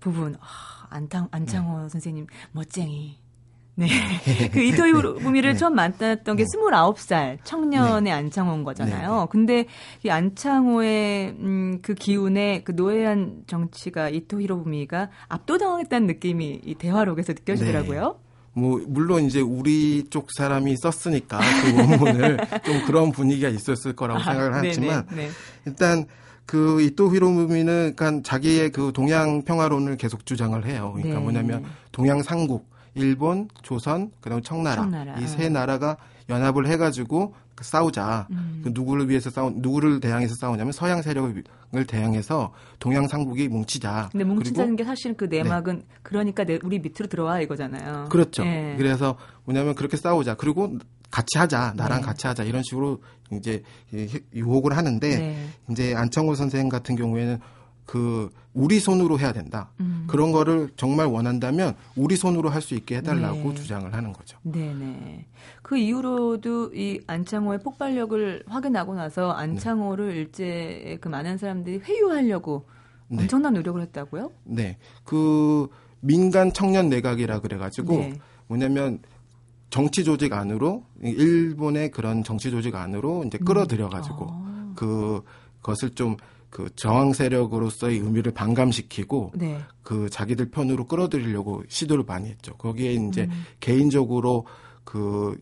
[0.00, 0.36] 부분.
[0.36, 1.88] 아, 안창, 안창호 네.
[1.88, 3.18] 선생님 멋쟁이.
[3.76, 3.86] 네.
[4.52, 5.58] 그 이토이 부미를 네.
[5.58, 6.44] 처음 만났던 게 네.
[6.44, 8.10] 29살 청년의 네.
[8.10, 9.20] 안창호인 거잖아요.
[9.20, 9.26] 네.
[9.30, 9.66] 근데
[10.02, 18.16] 이 안창호의 음, 그 기운에 그 노예한 정치가 이토 히로부미가 압도당했다는 느낌이 이 대화록에서 느껴지더라고요.
[18.18, 18.60] 네.
[18.60, 24.24] 뭐 물론 이제 우리 쪽 사람이 썼으니까 그 원문을 좀 그런 분위기가 있었을 거라고 아,
[24.24, 25.06] 생각을 하지만
[25.66, 26.06] 일단
[26.46, 30.92] 그 이토 히로부미는 그러니까 자기의 그 동양 평화론을 계속 주장을 해요.
[30.96, 35.18] 그러니까 뭐냐면 동양 삼국 일본, 조선, 그다음에 청나라, 청나라.
[35.18, 35.96] 이 세 나라가
[36.28, 38.26] 연합을 해가지고 그 싸우자.
[38.30, 38.60] 음.
[38.64, 41.42] 그 누구를 위해서 싸우 누구를 대항해서 싸우냐면 서양 세력을
[41.86, 44.08] 대항해서 동양 삼국이 뭉치자.
[44.12, 45.84] 근데 뭉치자는 게 사실 그 내막은 네.
[46.02, 48.08] 그러니까 내, 우리 밑으로 들어와 이거잖아요.
[48.10, 48.44] 그렇죠.
[48.44, 48.74] 예.
[48.76, 50.34] 그래서 뭐냐면 그렇게 싸우자.
[50.34, 50.76] 그리고
[51.10, 51.74] 같이 하자.
[51.76, 52.06] 나랑 네.
[52.06, 52.42] 같이 하자.
[52.44, 53.00] 이런 식으로
[53.32, 53.62] 이제
[54.34, 55.48] 유혹을 하는데 네.
[55.70, 57.38] 이제 안창호 선생 같은 경우에는
[57.86, 59.70] 그 우리 손으로 해야 된다.
[59.80, 60.04] 음.
[60.08, 63.54] 그런 거를 정말 원한다면 우리 손으로 할 수 있게 해달라고 네.
[63.54, 64.38] 주장을 하는 거죠.
[64.42, 65.26] 네네.
[65.62, 70.16] 그 이후로도 이 안창호의 폭발력을 확인하고 나서 안창호를 네.
[70.16, 72.66] 일제 그 많은 사람들이 회유하려고
[73.08, 73.22] 네.
[73.22, 74.32] 엄청난 노력을 했다고요?
[74.44, 74.78] 네.
[75.04, 75.68] 그
[76.00, 78.14] 민간 청년 내각이라 그래가지고 네.
[78.48, 78.98] 뭐냐면
[79.70, 84.30] 정치 조직 안으로 일본의 그런 정치 조직 안으로 이제 끌어들여가지고 음.
[84.30, 84.72] 아.
[84.74, 85.22] 그
[85.62, 86.16] 것을 좀
[86.50, 89.58] 그 저항 세력으로서의 의미를 반감시키고 네.
[89.82, 92.54] 그 자기들 편으로 끌어들이려고 시도를 많이 했죠.
[92.54, 93.44] 거기에 이제 음.
[93.60, 94.46] 개인적으로
[94.84, 95.38] 그,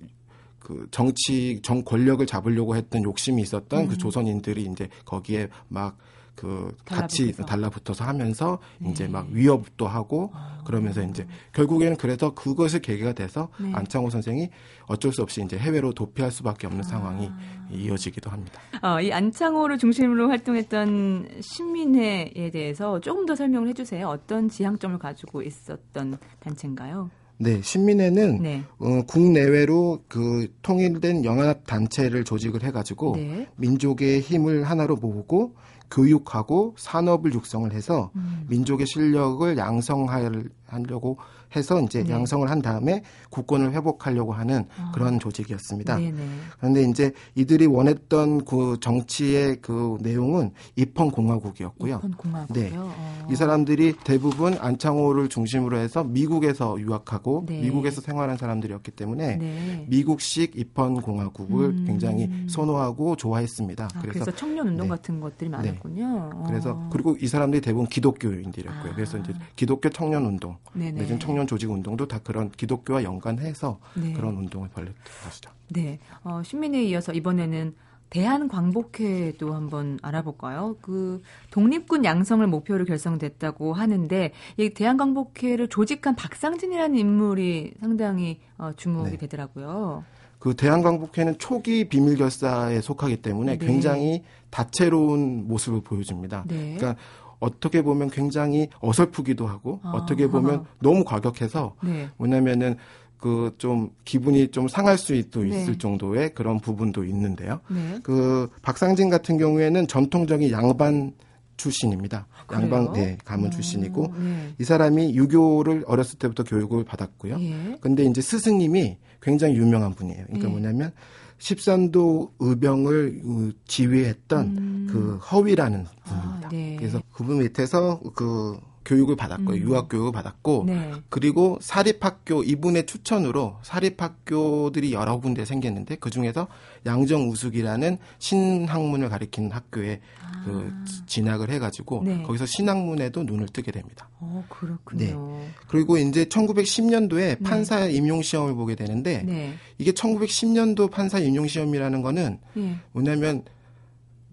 [0.58, 3.88] 그 정치 정 권력을 잡으려고 했던 욕심이 있었던 그 음.
[3.88, 5.96] 그 조선인들이 이제 거기에 막
[6.34, 8.90] 그 같이 달라붙어서 하면서 네.
[8.90, 10.62] 이제 막 위협도 하고 아.
[10.64, 13.70] 그러면서 이제 결국에는 그래서 그것을 계기가 돼서 네.
[13.72, 14.50] 안창호 선생이
[14.86, 16.88] 어쩔 수 없이 이제 해외로 도피할 수밖에 없는 아.
[16.88, 17.30] 상황이
[17.70, 18.60] 이어지기도 합니다.
[18.82, 24.08] 어, 이 안창호를 중심으로 활동했던 신민회에 대해서 조금 더 설명을 해주세요.
[24.08, 27.10] 어떤 지향점을 가지고 있었던 단체인가요?
[27.36, 28.62] 네, 신민회는 네.
[28.78, 33.48] 어, 국내외로 그 통일된 영합 단체를 조직을 해가지고 네.
[33.56, 35.54] 민족의 힘을 하나로 모으고
[35.90, 38.46] 교육하고 산업을 육성을 해서 음.
[38.48, 41.18] 민족의 실력을 양성하려고
[41.56, 42.12] 해서 이제 네.
[42.12, 44.92] 양성을 한 다음에 국권을 회복하려고 하는 아.
[44.94, 45.96] 그런 조직이었습니다.
[45.96, 46.26] 네네.
[46.58, 51.96] 그런데 이제 이들이 원했던 그 정치의 그 내용은 입헌 공화국이었고요.
[51.96, 52.64] 입헌 공화국이요?
[52.64, 52.72] 네.
[52.76, 53.26] 어.
[53.30, 57.60] 이 사람들이 대부분 안창호를 중심으로 해서 미국에서 유학하고 네.
[57.60, 59.86] 미국에서 생활한 사람들이었기 때문에 네.
[59.88, 61.84] 미국식 입헌 공화국을 음.
[61.86, 63.84] 굉장히 선호하고 좋아했습니다.
[63.84, 64.90] 아, 그래서, 그래서, 청년 운동 네.
[64.90, 65.56] 같은 것들이 네.
[65.56, 66.30] 많았군요.
[66.34, 66.44] 어.
[66.46, 68.92] 그래서 그리고 이 사람들이 대부분 기독교인들이었고요.
[68.92, 68.94] 아.
[68.94, 74.12] 그래서 이제 기독교 청년 운동, 내지는 청년 청년 조직 운동도 다 그런 기독교와 연관해서 네.
[74.12, 75.50] 그런 운동을 벌였던 것이죠.
[75.68, 75.98] 네.
[76.22, 77.74] 어, 신민에 이어서 이번에는
[78.10, 80.76] 대한광복회도 한번 알아볼까요?
[80.80, 89.16] 그 독립군 양성을 목표로 결성됐다고 하는데 이 대한광복회를 조직한 박상진이라는 인물이 상당히 어, 주목이 네.
[89.18, 90.04] 되더라고요.
[90.38, 93.66] 그 대한광복회는 초기 비밀결사에 속하기 때문에 네.
[93.66, 96.44] 굉장히 다채로운 모습을 보여줍니다.
[96.46, 96.76] 네.
[96.76, 96.96] 그러니까
[97.40, 100.64] 어떻게 보면 굉장히 어설프기도 하고 아, 어떻게 보면 아.
[100.80, 102.08] 너무 과격해서 네.
[102.16, 102.76] 뭐냐면은
[103.18, 105.48] 그 좀 기분이 좀 상할 수도 네.
[105.48, 107.60] 있을 정도의 그런 부분도 있는데요.
[107.70, 107.98] 네.
[108.02, 111.14] 그 박상진 같은 경우에는 전통적인 양반
[111.56, 112.26] 출신입니다.
[112.46, 114.54] 아, 양반 네, 가문 음, 출신이고 네.
[114.58, 117.38] 이 사람이 유교를 어렸을 때부터 교육을 받았고요.
[117.40, 117.78] 예.
[117.80, 120.24] 근데 이제 스승님이 굉장히 유명한 분이에요.
[120.26, 120.50] 그러니까 예.
[120.52, 120.92] 뭐냐면
[121.38, 124.88] 십산도 의병을 지휘했던 음.
[124.90, 126.46] 그 허위라는 분입니다.
[126.46, 126.76] 아, 네.
[126.78, 129.56] 그래서 그분 밑에서 그 교육을 받았고요.
[129.56, 129.62] 음.
[129.62, 130.92] 유학 교육을 받았고 네.
[131.08, 136.48] 그리고 사립학교 이분의 추천으로 사립학교들이 여러 군데 생겼는데 그 중에서
[136.86, 140.44] 양정우숙이라는 신학문을 가리키는 학교에 아.
[140.44, 140.72] 그
[141.06, 142.22] 진학을 해가지고 네.
[142.22, 144.08] 거기서 신학문에도 눈을 뜨게 됩니다.
[144.20, 145.04] 어 그렇군요.
[145.04, 145.48] 네.
[145.68, 149.54] 그리고 이제 1910년도에 판사 임용 시험을 보게 되는데 네.
[149.78, 152.76] 이게 1910년도 판사 임용 시험이라는 거는 예.
[152.92, 153.44] 뭐냐면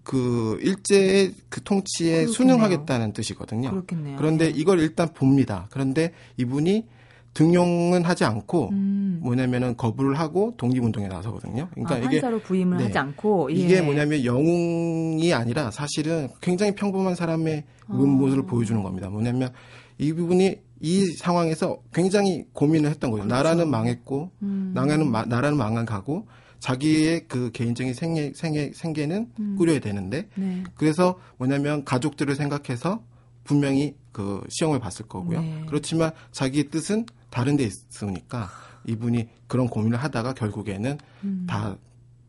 [0.02, 2.32] 그 일제의 그 통치에 그렇겠네요.
[2.32, 3.70] 순응하겠다는 뜻이거든요.
[3.70, 4.16] 그렇겠네요.
[4.16, 5.68] 그런데 이걸 일단 봅니다.
[5.70, 6.86] 그런데 이분이
[7.34, 9.20] 등용은 하지 않고 음.
[9.22, 11.68] 뭐냐면은 거부를 하고 독립운동에 나서거든요.
[11.72, 13.54] 그러니까 아, 이게 판사로 부임을 네, 하지 않고 예.
[13.54, 17.92] 이게 뭐냐면 영웅이 아니라 사실은 굉장히 평범한 사람의 아.
[17.94, 19.08] 모습을 보여주는 겁니다.
[19.08, 19.50] 뭐냐면
[19.98, 23.24] 이 부분이 이 상황에서 굉장히 고민을 했던 거예요.
[23.24, 23.34] 그렇죠.
[23.34, 24.72] 나라는 망했고 음.
[24.74, 26.26] 나라는 나라는 망한 가고
[26.62, 29.56] 자기의 그 개인적인 생애, 생애, 생계는 음.
[29.58, 30.62] 꾸려야 되는데, 네.
[30.76, 33.02] 그래서 뭐냐면 가족들을 생각해서
[33.42, 35.40] 분명히 그 시험을 봤을 거고요.
[35.40, 35.64] 네.
[35.66, 38.48] 그렇지만 자기의 뜻은 다른 데 있으니까
[38.86, 41.46] 이분이 그런 고민을 하다가 결국에는 음.
[41.48, 41.76] 다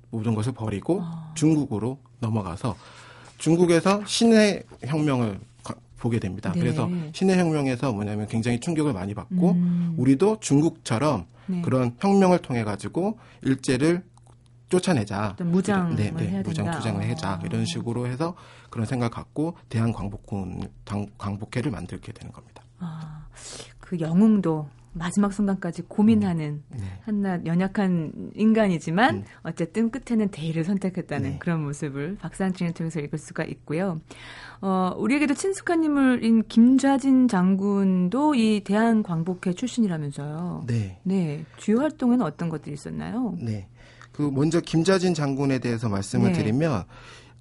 [0.09, 1.31] 모든 것을 버리고 아.
[1.35, 2.75] 중국으로 넘어가서
[3.37, 5.39] 중국에서 신의 혁명을
[5.99, 6.51] 보게 됩니다.
[6.53, 6.59] 네.
[6.59, 9.93] 그래서 신의 혁명에서 뭐냐면 굉장히 충격을 많이 받고 음.
[9.95, 11.61] 우리도 중국처럼 네.
[11.61, 14.03] 그런 혁명을 통해 가지고 일제를
[14.73, 15.35] 쫓아내자.
[15.39, 17.41] 무장 네, 네, 무장 투쟁을 해자 아.
[17.43, 18.35] 이런 식으로 해서
[18.69, 20.61] 그런 생각 을 갖고 대한 광복군
[21.17, 22.63] 광복회를 만들게 되는 겁니다.
[22.79, 23.27] 아,
[23.79, 26.77] 그 영웅도 마지막 순간까지 고민하는 음.
[26.77, 26.85] 네.
[27.01, 29.23] 한낱 연약한 인간이지만 음.
[29.43, 31.39] 어쨌든 끝에는 대의를 선택했다는 네.
[31.39, 33.99] 그런 모습을 박상진을 통해서 읽을 수가 있고요.
[34.61, 40.65] 어, 우리에게도 친숙한 인물인 김좌진 장군도 이 대한광복회 출신이라면서요.
[40.67, 40.99] 네.
[41.03, 41.43] 네.
[41.57, 43.35] 주요 활동에는 어떤 것들이 있었나요?
[43.39, 43.67] 네.
[44.13, 46.37] 그 먼저 김좌진 장군에 대해서 말씀을 네.
[46.39, 46.85] 드리면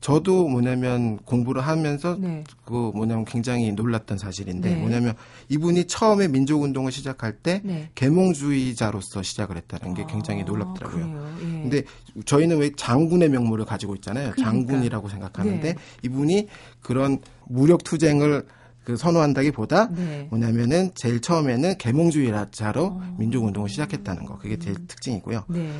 [0.03, 2.43] 저도 뭐냐면 공부를 하면서 네.
[2.65, 4.77] 그 뭐냐면 굉장히 놀랐던 사실인데 네.
[4.77, 5.15] 뭐냐면
[5.49, 7.89] 이분이 처음에 민족 운동을 시작할 때 네.
[7.95, 11.05] 계몽주의자로서 시작을 했다는 게 굉장히 아, 놀랍더라고요.
[11.05, 11.45] 아, 예.
[11.45, 11.83] 근데
[12.27, 14.33] 저희는 왜 장군의 명물을 가지고 있잖아요.
[14.33, 14.51] 그러니까.
[14.51, 15.81] 장군이라고 생각하는데 네.
[16.03, 16.49] 이분이
[16.81, 18.45] 그런 무력 투쟁을
[18.83, 20.27] 그 선호한다기보다 네.
[20.31, 23.15] 뭐냐면은 제일 처음에는 계몽주의자로 어.
[23.19, 24.87] 민족 운동을 시작했다는 거 그게 제일 음.
[24.89, 25.45] 특징이고요.
[25.49, 25.71] 네.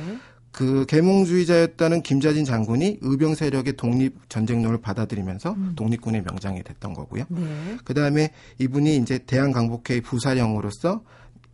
[0.53, 5.73] 그 계몽주의자였다는 김자진 장군이 의병 세력의 독립 전쟁론을 받아들이면서 음.
[5.75, 7.25] 독립군의 명장이 됐던 거고요.
[7.27, 7.77] 네.
[7.83, 11.01] 그 다음에 이분이 이제 대한광복회 부사령으로서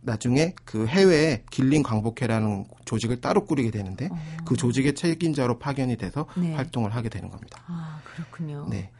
[0.02, 4.16] 나중에 그 해외에 길린 광복회라는 조직을 따로 꾸리게 되는데 어.
[4.44, 6.54] 그 조직의 책임자로 파견이 돼서 네.
[6.54, 7.62] 활동을 하게 되는 겁니다.
[7.66, 8.66] 아 그렇군요.
[8.70, 8.90] 네.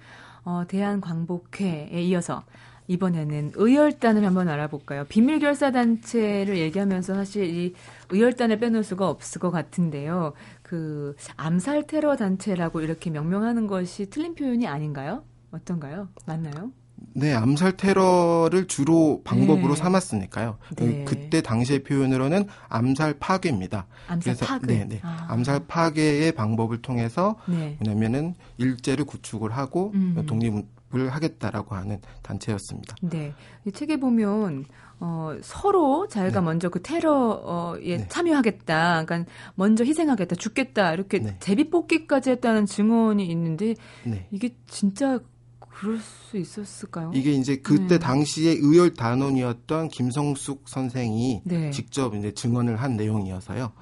[0.45, 2.43] 어, 대한광복회에 이어서
[2.91, 5.05] 이번에는 의열단을 한번 알아볼까요?
[5.05, 7.75] 비밀결사단체를 얘기하면서 사실 이
[8.09, 10.33] 의열단을 빼놓을 수가 없을 것 같은데요.
[10.63, 15.23] 그 암살 테러 단체라고 이렇게 명명하는 것이 틀린 표현이 아닌가요?
[15.53, 16.09] 어떤가요?
[16.27, 16.73] 맞나요?
[17.15, 19.81] 네, 암살 테러를 주로 방법으로 네.
[19.81, 20.59] 삼았으니까요.
[20.77, 21.05] 네.
[21.05, 23.87] 그때 당시의 표현으로는 암살 파괴입니다.
[24.09, 24.67] 암살 그래서 파괴.
[24.67, 25.01] 네, 네.
[25.03, 25.27] 아.
[25.29, 27.77] 암살 파괴의 방법을 통해서 네.
[27.81, 30.25] 뭐냐면은 일제를 구축을 하고 음.
[30.27, 30.53] 독립
[30.93, 32.97] 을 하겠다라고 하는 단체였습니다.
[33.03, 33.33] 네.
[33.65, 34.65] 이 책에 보면
[34.99, 36.45] 어, 서로 자기가 네.
[36.45, 38.09] 먼저 그 테러에 네.
[38.09, 41.37] 참여하겠다, 그러니까 먼저 희생하겠다, 죽겠다 이렇게 네.
[41.39, 44.27] 제비뽑기까지 했다는 증언이 있는데 네.
[44.33, 45.21] 이게 진짜
[45.61, 47.13] 그럴 수 있었을까요?
[47.15, 47.99] 이게 이제 그때 네.
[47.99, 51.71] 당시에 의열 단원이었던 김성숙 선생이 네.
[51.71, 53.73] 직접 이제 증언을 한 내용이어서요.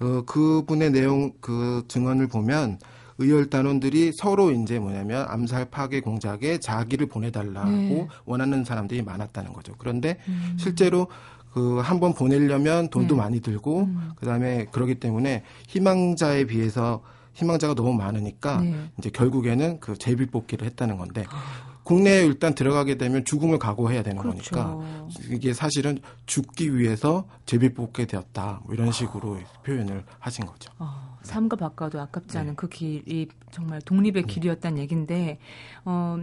[0.00, 2.80] 어, 그분의 내용 그 증언을 보면
[3.20, 8.08] 의열 단원들이 서로 이제 뭐냐면 암살 파괴 공작에 자기를 보내달라고 네.
[8.24, 9.74] 원하는 사람들이 많았다는 거죠.
[9.78, 10.56] 그런데 음.
[10.58, 11.06] 실제로
[11.52, 13.20] 그 한 번 보내려면 돈도 네.
[13.20, 14.10] 많이 들고 음.
[14.16, 17.02] 그다음에 그러기 때문에 희망자에 비해서
[17.34, 18.74] 희망자가 너무 많으니까 네.
[18.98, 21.69] 이제 결국에는 그 제비 뽑기를 했다는 건데 아.
[21.90, 24.54] 국내에 일단 들어가게 되면 죽음을 각오해야 되는 그렇죠.
[24.54, 29.62] 거니까 이게 사실은 죽기 위해서 제비 뽑게 되었다 뭐 이런 식으로 아.
[29.62, 30.72] 표현을 하신 거죠.
[30.78, 32.56] 아, 삶과 바꿔도 아깝지 않은 네.
[32.56, 34.32] 그 길이 정말 독립의 네.
[34.32, 35.38] 길이었다는 얘기인데
[35.84, 36.18] 어,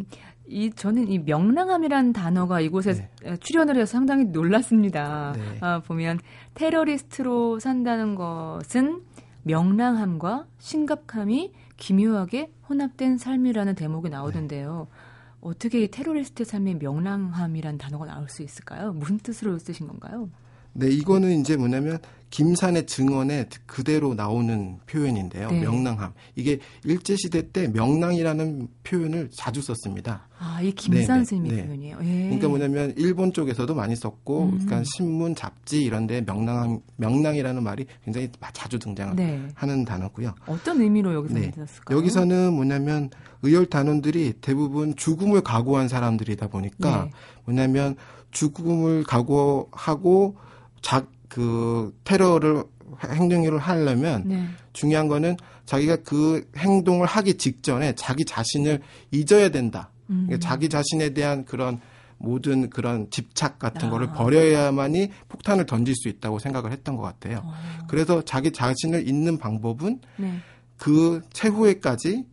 [0.47, 3.35] 이 저는 이 명랑함이라는 단어가 이곳에 네.
[3.37, 5.33] 출연을 해서 상당히 놀랐습니다.
[5.35, 5.57] 네.
[5.59, 6.19] 아, 보면
[6.53, 9.01] 테러리스트로 산다는 것은
[9.43, 14.87] 명랑함과 심각함이 기묘하게 혼합된 삶이라는 대목이 나오던데요.
[14.89, 15.06] 네.
[15.47, 18.91] 어떻게 테러리스트 삶의 명랑함이란 단어가 나올 수 있을까요?
[18.91, 20.29] 무슨 뜻으로 쓰신 건가요?
[20.73, 25.49] 네, 이거는 이제 뭐냐면 김산의 증언에 그대로 나오는 표현인데요.
[25.49, 25.61] 네.
[25.61, 26.11] 명랑함.
[26.35, 30.27] 이게 일제 시대 때 명랑이라는 표현을 자주 썼습니다.
[30.37, 31.65] 아, 이 김산 쌤의 네.
[31.65, 31.97] 표현이에요.
[32.03, 32.23] 예.
[32.23, 34.51] 그러니까 뭐냐면 일본 쪽에서도 많이 썼고, 음.
[34.51, 39.15] 그러니까 신문, 잡지 이런데 명랑함, 명랑이라는 말이 굉장히 자주 등장하는
[39.55, 39.85] 네.
[39.85, 40.35] 단어고요.
[40.47, 41.51] 어떤 의미로 여기서 네.
[41.55, 41.97] 썼을까요?
[41.97, 43.09] 여기서는 뭐냐면
[43.41, 47.11] 의열 단원들이 대부분 죽음을 각오한 사람들이다 보니까 네.
[47.45, 47.95] 뭐냐면
[48.31, 50.35] 죽음을 각오하고
[50.81, 51.05] 자,
[51.37, 52.63] 그 테러를
[53.05, 54.47] 행동을 하려면 네.
[54.73, 59.91] 중요한 거는 자기가 그 행동을 하기 직전에 자기 자신을 잊어야 된다.
[60.09, 60.25] 음.
[60.25, 61.79] 그러니까 자기 자신에 대한 그런
[62.17, 63.91] 모든 그런 집착 같은 아.
[63.91, 67.43] 거를 버려야만이 폭탄을 던질 수 있다고 생각을 했던 것 같아요.
[67.43, 67.53] 어.
[67.87, 70.39] 그래서 자기 자신을 잊는 방법은 네.
[70.75, 72.25] 그 최후에까지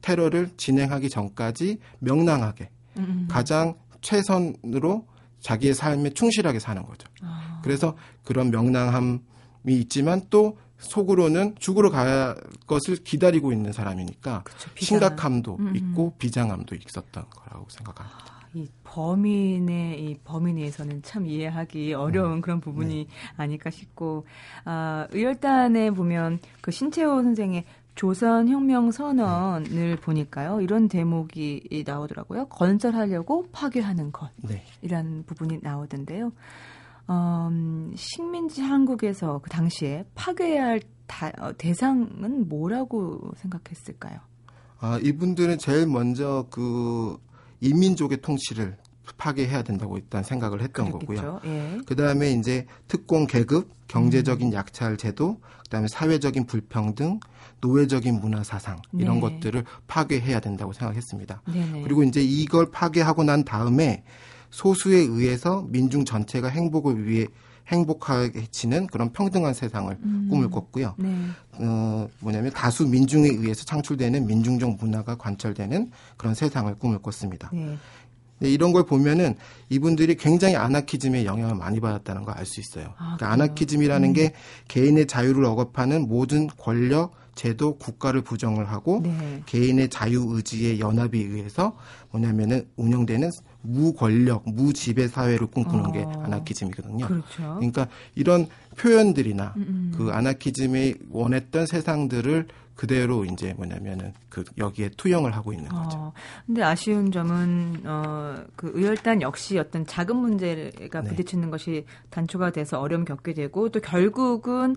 [0.00, 3.04] 테러를 진행하기 전까지 명랑하게 음.
[3.04, 3.28] 음.
[3.30, 5.06] 가장 최선으로
[5.38, 7.06] 자기의 삶에 충실하게 사는 거죠.
[7.20, 7.51] 아.
[7.62, 9.20] 그래서 그런 명랑함이
[9.66, 15.76] 있지만 또 속으로는 죽으러 갈 것을 기다리고 있는 사람이니까 그쵸, 심각함도 음, 음.
[15.76, 18.18] 있고 비장함도 있었던 거라고 생각합니다.
[18.18, 22.40] 아, 이 범인의 이 범인에서는 참 이해하기 어려운 음.
[22.40, 23.06] 그런 부분이 네.
[23.36, 24.26] 아닐까 싶고
[24.64, 29.96] 아, 의열단에 보면 그 신채호 선생의 조선혁명 선언을 네.
[29.96, 30.60] 보니까요.
[30.62, 32.46] 이런 대목이 나오더라고요.
[32.46, 34.30] 건설하려고 파괴하는 것.
[34.36, 34.64] 네.
[35.26, 36.32] 부분이 나오던데요.
[37.10, 44.18] 음, 식민지 한국에서 그 당시에 파괴해야 할 다, 어, 대상은 뭐라고 생각했을까요?
[44.78, 47.18] 아, 이분들은 제일 먼저 그
[47.60, 48.76] 이민족의 통치를
[49.16, 51.22] 파괴해야 된다고 일단 생각을 했던 그랬겠죠.
[51.22, 51.40] 거고요.
[51.44, 51.78] 예.
[51.86, 54.52] 그 다음에 이제 특공 계급, 경제적인 음.
[54.52, 57.20] 약찰 제도, 그 다음에 사회적인 불평등,
[57.60, 59.20] 노예적인 문화 사상 이런 네.
[59.20, 61.42] 것들을 파괴해야 된다고 생각했습니다.
[61.46, 61.82] 네네.
[61.82, 64.02] 그리고 이제 이걸 파괴하고 난 다음에
[64.52, 67.26] 소수에 의해서 민중 전체가 행복을 위해
[67.68, 70.26] 행복해지는 그런 평등한 세상을 음.
[70.30, 70.94] 꿈을 꿨고요.
[70.98, 71.16] 네.
[71.52, 77.50] 어, 뭐냐면 다수 민중에 의해서 창출되는 민중적 문화가 관철되는 그런 세상을 꿈을 꿨습니다.
[77.52, 77.78] 네.
[78.40, 79.36] 이런 걸 보면은
[79.70, 82.88] 이분들이 굉장히 아나키즘의 영향을 많이 받았다는 걸 알 수 있어요.
[82.98, 84.12] 아, 그러니까 아나키즘이라는 음.
[84.12, 84.32] 게
[84.68, 89.42] 개인의 자유를 억압하는 모든 권력, 제도, 국가를 부정을 하고 네.
[89.46, 91.76] 개인의 자유 의지의 연합에 의해서
[92.10, 93.30] 뭐냐면은 운영되는
[93.62, 95.92] 무권력, 무지배 사회를 꿈꾸는 어.
[95.92, 97.06] 게 아나키즘이거든요.
[97.06, 97.54] 그렇죠.
[97.56, 98.46] 그러니까 이런
[98.76, 99.66] 표현들이나 음음.
[99.68, 99.92] 음.
[99.96, 105.98] 그 아나키즘이 원했던 세상들을 그대로 이제 뭐냐면은 그 여기에 투영을 하고 있는 거죠.
[105.98, 106.12] 어,
[106.46, 111.10] 근데 아쉬운 점은 어그 의열단 역시 어떤 작은 문제가 네.
[111.10, 114.74] 부딪히는 것이 단초가 돼서 어려움 겪게 되고 또 결국은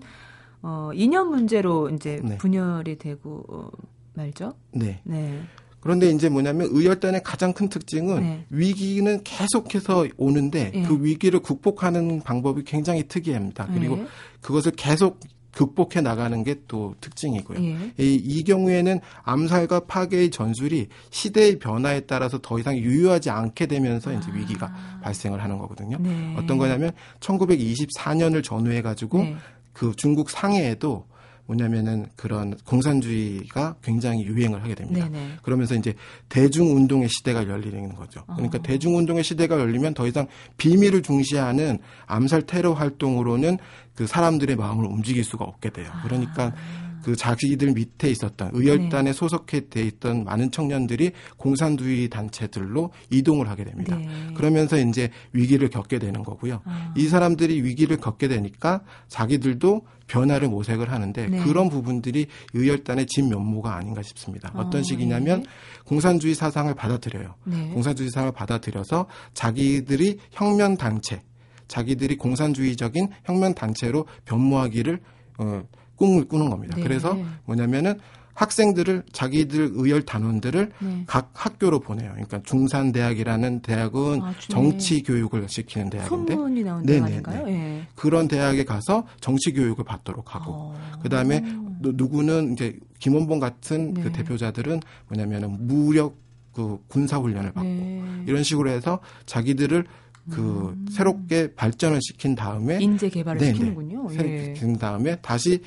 [0.62, 2.36] 어 이념 문제로 이제 네.
[2.38, 3.70] 분열이 되고 어,
[4.14, 4.54] 말죠.
[4.72, 5.00] 네.
[5.04, 5.42] 네.
[5.80, 8.44] 그런데 이제 뭐냐면 의열단의 가장 큰 특징은 네.
[8.50, 10.82] 위기는 계속해서 오는데 네.
[10.82, 13.66] 그 위기를 극복하는 방법이 굉장히 특이합니다.
[13.72, 14.06] 그리고 네.
[14.40, 15.20] 그것을 계속
[15.52, 17.62] 극복해 나가는 게 또 특징이고요.
[17.62, 17.92] 예.
[17.98, 24.14] 이, 이 경우에는 암살과 파괴의 전술이 시대의 변화에 따라서 더 이상 유효하지 않게 되면서 아.
[24.14, 25.98] 이제 위기가 발생을 하는 거거든요.
[26.00, 26.34] 네.
[26.36, 29.36] 어떤 거냐면 1924년을 전후해 가지고 네.
[29.72, 31.06] 그 중국 상해에도
[31.46, 35.08] 뭐냐면은 그런 공산주의가 굉장히 유행을 하게 됩니다.
[35.08, 35.36] 네네.
[35.42, 35.94] 그러면서 이제
[36.28, 38.24] 대중운동의 시대가 열리는 거죠.
[38.26, 38.62] 그러니까 어.
[38.62, 43.58] 대중운동의 시대가 열리면 더 이상 비밀을 중시하는 암살 테러 활동으로는
[43.94, 45.90] 그 사람들의 마음을 움직일 수가 없게 돼요.
[46.02, 46.85] 그러니까 아.
[47.06, 49.12] 그 자기들 밑에 있었던 의열단에 네.
[49.12, 53.94] 소속해 돼 있던 많은 청년들이 공산주의 단체들로 이동을 하게 됩니다.
[53.94, 54.34] 네.
[54.34, 56.62] 그러면서 이제 위기를 겪게 되는 거고요.
[56.64, 56.92] 아.
[56.96, 61.38] 이 사람들이 위기를 겪게 되니까 자기들도 변화를 모색을 하는데 네.
[61.44, 64.50] 그런 부분들이 의열단의 진면모가 아닌가 싶습니다.
[64.52, 65.48] 어, 어떤 식이냐면 네.
[65.84, 67.36] 공산주의 사상을 받아들여요.
[67.44, 67.68] 네.
[67.68, 71.22] 공산주의 사상을 받아들여서 자기들이 혁명 단체,
[71.68, 74.98] 자기들이 공산주의적인 혁명 단체로 변모하기를
[75.38, 75.62] 어,
[75.96, 76.76] 꿈을 꾸는 겁니다.
[76.76, 76.82] 네.
[76.82, 77.98] 그래서 뭐냐면은
[78.36, 81.04] 학생들을 자기들 의열 단원들을 네.
[81.06, 82.10] 각 학교로 보내요.
[82.12, 87.46] 그러니까 중산대학이라는 대학은 아, 정치 교육을 시키는 대학인데 소문이 나온 네, 아닌가요?
[87.46, 87.86] 네.
[87.94, 90.78] 그런 대학에 가서 정치 교육을 받도록 하고 어.
[91.02, 91.42] 그다음에
[91.80, 94.02] 누구는 이제 김원봉 같은 네.
[94.02, 96.16] 그 대표자들은 뭐냐면은 무력
[96.52, 98.24] 그 군사 훈련을 받고 네.
[98.26, 99.84] 이런 식으로 해서 자기들을
[100.30, 100.86] 그 음.
[100.90, 103.52] 새롭게 발전을 시킨 다음에 인재 개발을 네네.
[103.54, 104.08] 시키는군요.
[104.12, 104.54] 예.
[104.54, 105.60] 시킨 다음에 다시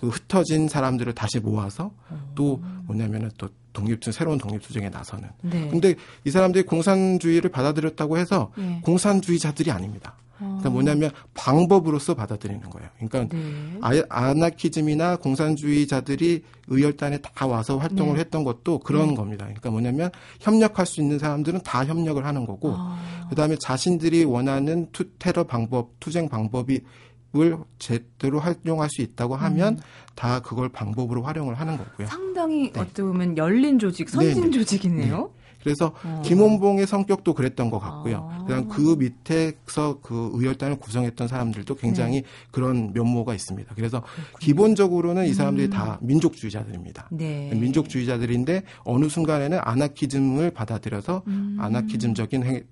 [0.00, 1.90] 그 흩어진 사람들을 다시 모아서
[2.34, 5.28] 또 뭐냐면은 또 독립투 새로운 독립투쟁에 나서는.
[5.42, 5.68] 네.
[5.68, 8.80] 근데 이 사람들이 공산주의를 받아들였다고 해서 네.
[8.82, 10.16] 공산주의자들이 아닙니다.
[10.38, 12.88] 그러니까 뭐냐면 방법으로서 받아들이는 거예요.
[12.98, 13.78] 그러니까 네.
[13.80, 18.20] 아, 아나키즘이나 공산주의자들이 의열단에 다 와서 활동을 네.
[18.20, 19.14] 했던 것도 그런 네.
[19.14, 19.44] 겁니다.
[19.44, 22.98] 그러니까 뭐냐면 협력할 수 있는 사람들은 다 협력을 하는 거고 아.
[23.30, 26.80] 그다음에 자신들이 원하는 투 테러 방법, 투쟁 방법이
[27.42, 29.80] 을 제대로 활용할 수 있다고 하면 음.
[30.14, 32.06] 다 그걸 방법으로 활용을 하는 거고요.
[32.06, 32.80] 상당히 네.
[32.80, 34.50] 어떻게 보면 열린 조직, 선진 네네.
[34.50, 35.16] 조직이네요.
[35.18, 35.46] 네.
[35.66, 36.22] 그래서 어.
[36.24, 38.30] 김원봉의 성격도 그랬던 것 같고요.
[38.30, 38.44] 아.
[38.44, 42.28] 그냥 그 밑에서 그 의열단을 구성했던 사람들도 굉장히 네.
[42.52, 43.74] 그런 면모가 있습니다.
[43.74, 44.38] 그래서 그렇군요.
[44.38, 45.70] 기본적으로는 이 사람들이 음.
[45.70, 47.08] 다 민족주의자들입니다.
[47.10, 47.50] 네.
[47.52, 51.56] 민족주의자들인데 어느 순간에는 아나키즘을 받아들여서 음.
[51.58, 52.62] 아나키즘적인 행,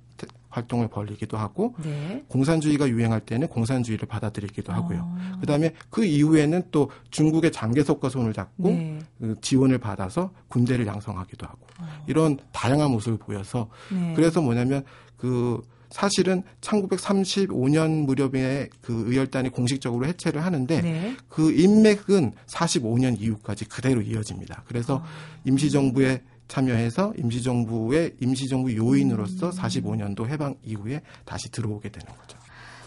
[0.55, 2.25] 활동을 벌리기도 하고 네.
[2.29, 5.01] 공산주의가 유행할 때는 공산주의를 받아들이기도 하고요.
[5.03, 5.39] 어.
[5.41, 8.99] 그다음에 그 이후에는 또 중국의 장개석과 손을 잡고 네.
[9.19, 12.05] 그 지원을 받아서 군대를 양성하기도 하고 어.
[12.07, 14.13] 이런 다양한 모습을 보여서 네.
[14.15, 14.85] 그래서 뭐냐면
[15.17, 21.17] 그 사실은 1935년 무렵에 그 의열단이 공식적으로 해체를 하는데 네.
[21.29, 24.65] 그 인맥은 45년 이후까지 그대로 이어집니다.
[24.67, 25.05] 그래서 어.
[25.45, 32.39] 임시정부의 참여해서 임시정부의 임시정부 요인으로서 45년도 해방 이후에 다시 들어오게 되는 거죠.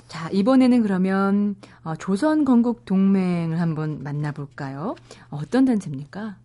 [0.07, 4.95] 자, 이번에는 그러면 어, 조선 건국 동맹을 한번 만나볼까요?
[5.29, 6.37] 어떤 단체입니까?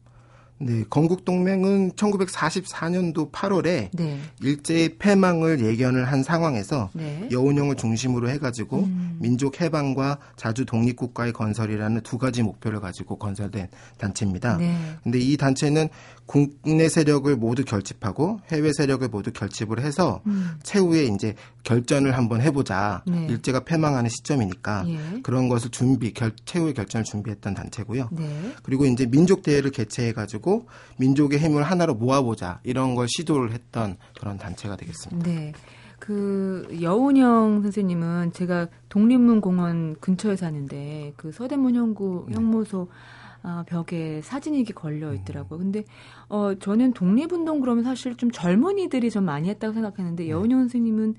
[0.63, 4.21] 네, 건국 동맹은 1944년도 8월에 네.
[4.41, 7.29] 일제의 패망을 예견을 한 상황에서 네.
[7.33, 9.19] 여운형을 중심으로 해가지고 음.
[9.21, 14.57] 민족 해방과 자주 독립국가의 건설이라는 두 가지 목표를 가지고 건설된 단체입니다.
[14.59, 14.77] 네.
[15.03, 15.89] 근데 이 단체는
[16.33, 20.53] 국내 세력을 모두 결집하고 해외 세력을 모두 결집을 해서 음.
[20.63, 23.03] 최후에 이제 결전을 한번 해보자.
[23.07, 23.27] 네.
[23.27, 25.21] 일제가 패망하는 시점이니까 예.
[25.23, 28.09] 그런 것을 준비, 결, 최후의 결전을 준비했던 단체고요.
[28.13, 28.55] 네.
[28.63, 34.77] 그리고 이제 민족 대회를 개최해가지고 민족의 힘을 하나로 모아보자 이런 걸 시도를 했던 그런 단체가
[34.77, 35.31] 되겠습니다.
[35.31, 35.53] 네.
[35.99, 42.37] 그 여운형 선생님은 제가 독립문공원 근처에 사는데 그 서대문 형구 네.
[42.37, 42.89] 형무소
[43.43, 45.15] 아, 벽에 사진이 이렇게 걸려 음.
[45.15, 45.59] 있더라고요.
[45.59, 45.85] 근데
[46.29, 50.31] 어 저는 독립운동 그러면 사실 좀 젊은이들이 좀 많이 했다고 생각했는데 네.
[50.31, 51.15] 여운형 선생님은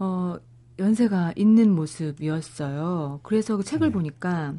[0.00, 0.36] 어
[0.78, 3.20] 연세가 있는 모습이었어요.
[3.22, 3.92] 그래서 그 책을 네.
[3.92, 4.54] 보니까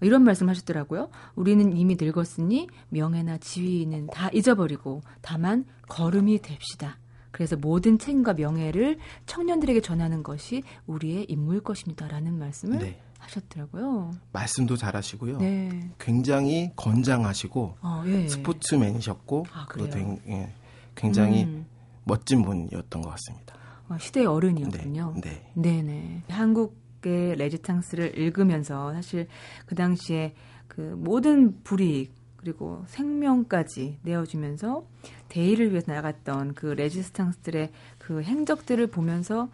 [0.00, 1.10] 이런 말씀 하셨더라고요.
[1.34, 6.98] 우리는 이미 늙었으니 명예나 지위는 다 잊어버리고 다만 걸음이 됩시다.
[7.30, 13.00] 그래서 모든 책임과 명예를 청년들에게 전하는 것이 우리의 임무일 것입니다 라는 말씀을 네.
[13.30, 14.12] 하셨더라고요.
[14.32, 15.38] 말씀도 잘하시고요.
[15.38, 15.90] 네.
[15.98, 18.28] 굉장히 건장하시고 아, 예.
[18.28, 20.52] 스포츠맨이셨고 아, 그리고 예,
[20.94, 21.66] 굉장히 음.
[22.04, 23.54] 멋진 분이었던 것 같습니다.
[23.88, 25.14] 아, 시대의 어른이었군요.
[25.22, 25.50] 네.
[25.54, 25.82] 네.
[25.82, 29.26] 네 한국의 레지탕스를 읽으면서 사실
[29.66, 30.34] 그 당시에
[30.66, 34.86] 그 모든 불이익 그리고 생명까지 내어주면서
[35.28, 39.50] 대의를 위해서 나갔던 그 레지스탕스들의 그 행적들을 보면서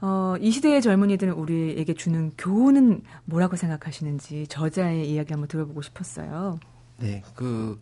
[0.00, 6.58] 어, 이 시대의 젊은이들은 우리에게 주는 교훈은 뭐라고 생각하시는지 저자의 이야기 한번 들어보고 싶었어요.
[6.98, 7.80] 네, 그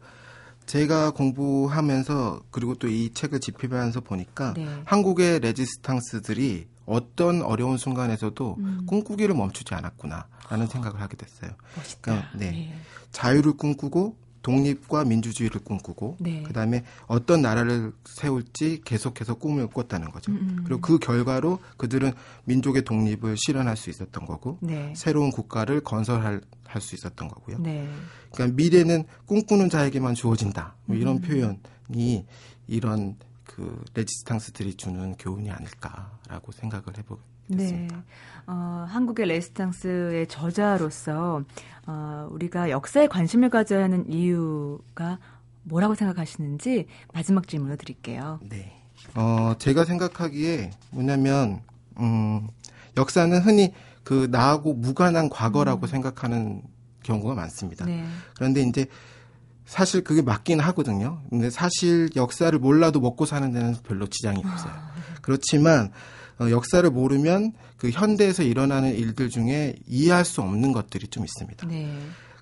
[0.66, 4.66] 제가 공부하면서 그리고 또 이 책을 집필하면서 보니까 네.
[4.84, 8.86] 한국의 레지스탕스들이 어떤 어려운 순간에서도 음.
[8.86, 11.50] 꿈꾸기를 멈추지 않았구나라는 생각을 하게 됐어요.
[11.76, 12.00] 멋있다.
[12.00, 12.50] 그러니까 네.
[12.50, 12.74] 네.
[13.10, 14.16] 자유를 꿈꾸고
[14.46, 16.44] 독립과 민주주의를 꿈꾸고 네.
[16.44, 20.30] 그다음에 어떤 나라를 세울지 계속해서 꿈을 꿨다는 거죠.
[20.30, 20.40] 음음.
[20.40, 20.62] 음.
[20.64, 22.12] 그리고 그 결과로 그들은
[22.44, 24.92] 민족의 독립을 실현할 수 있었던 거고 네.
[24.94, 27.58] 새로운 국가를 건설할 할 수 있었던 거고요.
[27.58, 27.88] 네.
[28.32, 30.74] 그러니까 미래는 꿈꾸는 자에게만 주어진다.
[30.84, 31.20] 뭐 이런 음.
[31.22, 32.26] 표현이
[32.66, 37.88] 이런 그 레지스탕스들이 주는 교훈이 아닐까라고 생각을 해보게 네.
[38.46, 41.42] 어, 한국의 레지스탕스의 저자로서
[41.86, 45.18] 어, 우리가 역사에 관심을 가져야 하는 이유가
[45.62, 48.40] 뭐라고 생각하시는지 마지막 질문을 드릴게요.
[48.48, 48.72] 네.
[49.14, 51.60] 어, 제가 생각하기에 뭐냐면
[51.98, 52.48] 음,
[52.96, 53.72] 역사는 흔히
[54.04, 55.88] 그 나하고 무관한 과거라고 음.
[55.88, 56.62] 생각하는
[57.02, 57.84] 경우가 많습니다.
[57.84, 58.04] 네.
[58.36, 58.86] 그런데 이제
[59.66, 61.20] 사실 그게 맞긴 하거든요.
[61.28, 64.72] 근데 사실 역사를 몰라도 먹고 사는 데는 별로 지장이 없어요.
[64.72, 64.92] 아.
[65.20, 65.90] 그렇지만
[66.38, 71.66] 어, 역사를 모르면 그 현대에서 일어나는 일들 중에 이해할 수 없는 것들이 좀 있습니다.
[71.66, 71.98] 네.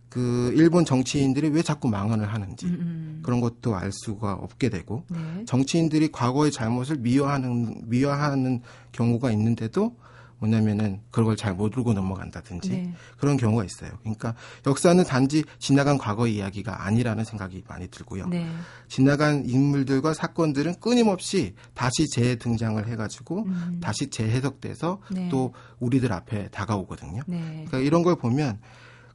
[0.08, 2.80] 그 일본 정치인들이 왜 자꾸 망언을 하는지 음음.
[2.80, 3.20] 음.
[3.24, 5.44] 그런 것도 알 수가 없게 되고 네.
[5.46, 8.62] 정치인들이 과거의 잘못을 미화하는 미화하는
[8.92, 9.96] 경우가 있는데도
[10.44, 12.94] 뭐냐면은 그런 걸잘 모르고 넘어간다든지 네.
[13.18, 13.90] 그런 경우가 있어요.
[14.00, 14.34] 그러니까
[14.66, 18.26] 역사는 단지 지나간 과거 이야기가 아니라는 생각이 많이 들고요.
[18.26, 18.46] 네.
[18.88, 23.80] 지나간 인물들과 사건들은 끊임없이 다시 재등장을 해가지고 음.
[23.82, 25.28] 다시 재해석돼서 네.
[25.30, 27.22] 또 우리들 앞에 다가오거든요.
[27.26, 27.64] 네.
[27.66, 28.58] 그러니까 이런 걸 보면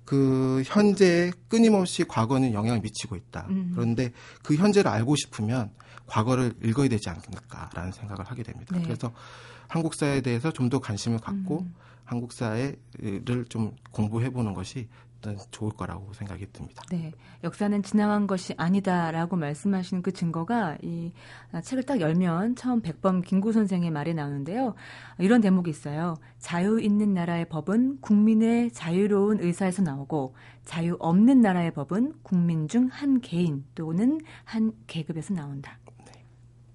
[0.06, 3.46] 그 현재에 끊임없이 과거는 영향을 미치고 있다.
[3.50, 3.72] 음.
[3.76, 4.12] 그런데
[4.42, 5.70] 그 현재를 알고 싶으면
[6.08, 8.76] 과거를 읽어야 되지 않을까라는 생각을 하게 됩니다.
[8.76, 8.82] 네.
[8.84, 9.14] 그래서
[9.70, 11.74] 한국사에 대해서 좀 더 관심을 갖고 음.
[12.06, 12.76] 한국사를
[13.50, 14.88] 좀 공부해 보는 것이
[15.52, 16.82] 좋을 거라고 생각이 듭니다.
[16.92, 17.12] 네.
[17.44, 21.12] 역사는 지나간 것이 아니다라고 말씀하시는 그 증거가 이
[21.64, 24.76] 책을 딱 열면 처음 백범 김구 선생의 말이 나오는데요.
[25.18, 26.16] 이런 대목이 있어요.
[26.38, 33.20] 자유 있는 나라의 법은 국민의 자유로운 의사에서 나오고 자유 없는 나라의 법은 국민 중 한
[33.22, 35.79] 개인 또는 한 계급에서 나온다.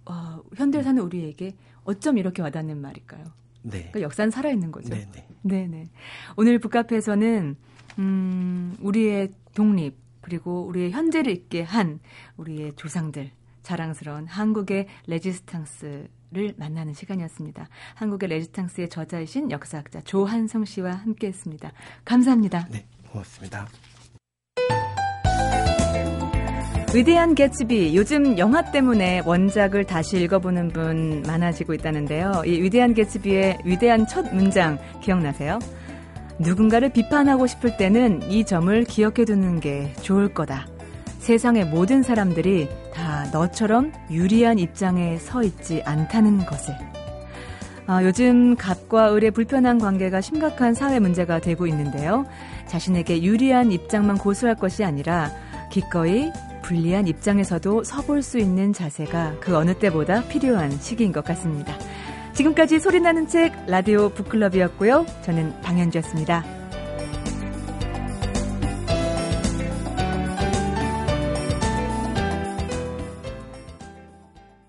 [0.06, 0.12] 네.
[0.12, 3.24] 어, 현대에 사는 우리에게 어쩜 이렇게 와닿는 말일까요?
[3.62, 3.78] 네.
[3.78, 4.90] 그러니까 역사는 살아있는 거죠.
[4.90, 5.26] 네, 네.
[5.42, 5.88] 네, 네.
[6.36, 7.56] 오늘 북카페에서는
[7.98, 12.00] 음, 우리의 독립 그리고 우리의 현재를 있게 한
[12.36, 13.30] 우리의 조상들
[13.62, 17.68] 자랑스러운 한국의 레지스탕스를 만나는 시간이었습니다.
[17.94, 21.72] 한국의 레지스탕스의 저자이신 역사학자 조한성 씨와 함께했습니다.
[22.04, 22.68] 감사합니다.
[22.70, 23.68] 네, 고맙습니다.
[26.94, 32.44] 위대한 개츠비 요즘 영화 때문에 원작을 다시 읽어보는 분 많아지고 있다는데요.
[32.46, 35.58] 이 위대한 개츠비의 위대한 첫 문장 기억나세요?
[36.38, 40.68] 누군가를 비판하고 싶을 때는 이 점을 기억해 두는 게 좋을 거다.
[41.18, 46.76] 세상의 모든 사람들이 다 너처럼 유리한 입장에 서 있지 않다는 것을.
[47.88, 52.24] 아, 요즘 갑과 을의 불편한 관계가 심각한 사회 문제가 되고 있는데요.
[52.68, 55.32] 자신에게 유리한 입장만 고수할 것이 아니라
[55.72, 56.30] 기꺼이
[56.64, 61.76] 불리한 입장에서도 서볼 수 있는 자세가 그 어느 때보다 필요한 시기인 것 같습니다.
[62.32, 65.06] 지금까지 소리나는 책 라디오 북클럽이었고요.
[65.22, 66.63] 저는 방현주였습니다.